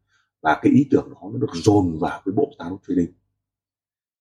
và 0.43 0.59
cái 0.63 0.73
ý 0.73 0.87
tưởng 0.91 1.09
đó 1.15 1.31
nó 1.33 1.39
được 1.39 1.55
dồn 1.55 1.99
vào 2.01 2.21
cái 2.25 2.33
bộ 2.37 2.53
táo 2.59 2.81
trading 2.89 3.13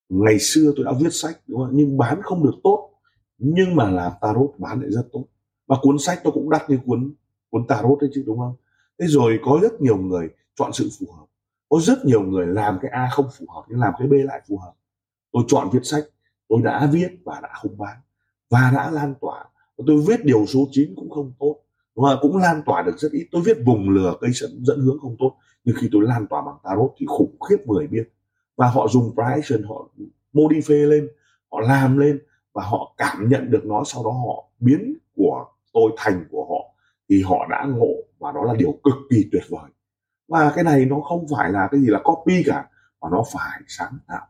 ngày 0.09 0.39
xưa 0.39 0.73
tôi 0.75 0.85
đã 0.85 0.91
viết 0.99 1.13
sách 1.13 1.39
đúng 1.47 1.59
không? 1.59 1.69
nhưng 1.73 1.97
bán 1.97 2.21
không 2.23 2.43
được 2.43 2.55
tốt. 2.63 2.89
Nhưng 3.37 3.75
mà 3.75 3.89
làm 3.89 4.11
tarot 4.21 4.53
bán 4.57 4.81
lại 4.81 4.91
rất 4.91 5.03
tốt. 5.11 5.23
Và 5.67 5.77
cuốn 5.81 5.99
sách 5.99 6.19
tôi 6.23 6.33
cũng 6.33 6.49
đắt 6.49 6.69
như 6.69 6.79
cuốn 6.85 7.13
cuốn 7.49 7.67
tarot 7.67 7.99
đấy 8.01 8.09
chứ 8.13 8.23
đúng 8.25 8.39
không? 8.39 8.55
Thế 8.99 9.05
rồi 9.09 9.39
có 9.43 9.59
rất 9.61 9.81
nhiều 9.81 9.97
người 9.97 10.29
chọn 10.55 10.73
sự 10.73 10.89
phù 10.99 11.11
hợp. 11.11 11.25
Có 11.69 11.79
rất 11.79 12.05
nhiều 12.05 12.21
người 12.21 12.47
làm 12.47 12.79
cái 12.81 12.91
a 12.91 13.09
không 13.11 13.25
phù 13.39 13.45
hợp 13.55 13.63
nhưng 13.69 13.79
làm 13.79 13.93
cái 13.99 14.07
b 14.07 14.11
lại 14.11 14.41
phù 14.49 14.57
hợp. 14.57 14.73
Tôi 15.31 15.43
chọn 15.47 15.69
viết 15.71 15.79
sách 15.83 16.03
tôi 16.47 16.61
đã 16.63 16.89
viết 16.91 17.07
và 17.25 17.39
đã 17.43 17.49
không 17.61 17.77
bán. 17.77 17.97
Và 18.49 18.71
đã 18.75 18.91
lan 18.91 19.13
tỏa. 19.21 19.45
Tôi 19.87 20.03
viết 20.07 20.25
điều 20.25 20.45
số 20.45 20.67
9 20.71 20.93
cũng 20.95 21.09
không 21.09 21.33
tốt. 21.39 21.55
Và 21.95 22.17
cũng 22.21 22.37
lan 22.37 22.61
tỏa 22.65 22.81
được 22.81 22.97
rất 22.97 23.11
ít. 23.11 23.27
Tôi 23.31 23.41
viết 23.45 23.57
vùng 23.65 23.89
lừa 23.89 24.17
cây 24.21 24.31
dẫn, 24.33 24.65
dẫn 24.65 24.79
hướng 24.79 24.99
không 24.99 25.15
tốt. 25.19 25.35
Nhưng 25.63 25.75
khi 25.79 25.89
tôi 25.91 26.01
lan 26.03 26.27
tỏa 26.29 26.41
bằng 26.41 26.55
tarot 26.63 26.93
thì 26.97 27.05
khủng 27.09 27.35
khiếp 27.49 27.57
người 27.65 27.87
biết 27.87 28.03
và 28.57 28.67
họ 28.67 28.87
dùng 28.87 29.15
price 29.15 29.67
họ 29.67 29.89
modify 30.33 30.89
lên, 30.89 31.09
họ 31.51 31.59
làm 31.59 31.97
lên 31.97 32.19
và 32.53 32.63
họ 32.63 32.93
cảm 32.97 33.29
nhận 33.29 33.51
được 33.51 33.65
nó. 33.65 33.83
Sau 33.85 34.03
đó 34.03 34.11
họ 34.11 34.49
biến 34.59 34.97
của 35.15 35.45
tôi 35.73 35.91
thành 35.97 36.25
của 36.31 36.45
họ 36.45 36.75
thì 37.09 37.21
họ 37.21 37.47
đã 37.49 37.65
ngộ 37.69 37.93
và 38.19 38.31
đó 38.31 38.43
là 38.43 38.53
điều 38.55 38.71
cực 38.83 38.95
kỳ 39.09 39.29
tuyệt 39.31 39.43
vời. 39.49 39.71
Và 40.27 40.51
cái 40.55 40.63
này 40.63 40.85
nó 40.85 40.99
không 40.99 41.25
phải 41.31 41.51
là 41.51 41.67
cái 41.71 41.81
gì 41.81 41.87
là 41.87 42.01
copy 42.03 42.43
cả, 42.45 42.69
mà 43.01 43.07
nó 43.11 43.23
phải 43.33 43.61
sáng 43.67 43.97
tạo. 44.07 44.27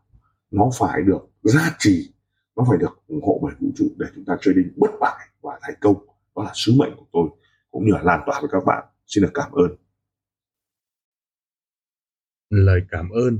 Nó 0.51 0.69
phải 0.79 1.01
được 1.01 1.29
giá 1.43 1.75
trị 1.79 2.13
nó 2.57 2.65
phải 2.69 2.77
được 2.77 3.07
ủng 3.07 3.21
hộ 3.23 3.39
bởi 3.43 3.53
vũ 3.59 3.67
trụ 3.75 3.85
để 3.97 4.07
chúng 4.15 4.25
ta 4.25 4.37
trading 4.41 4.73
bất 4.77 4.91
bại 4.99 5.27
và 5.41 5.59
thành 5.61 5.75
công. 5.81 5.95
Đó 6.35 6.43
là 6.43 6.51
sứ 6.53 6.73
mệnh 6.77 6.95
của 6.97 7.05
tôi, 7.11 7.29
cũng 7.71 7.85
như 7.85 7.91
là 7.91 8.01
lan 8.03 8.19
tỏa 8.25 8.39
với 8.41 8.49
các 8.51 8.65
bạn. 8.65 8.85
Xin 9.05 9.23
được 9.23 9.31
cảm 9.33 9.51
ơn. 9.51 9.75
Lời 12.49 12.81
cảm 12.89 13.09
ơn 13.09 13.39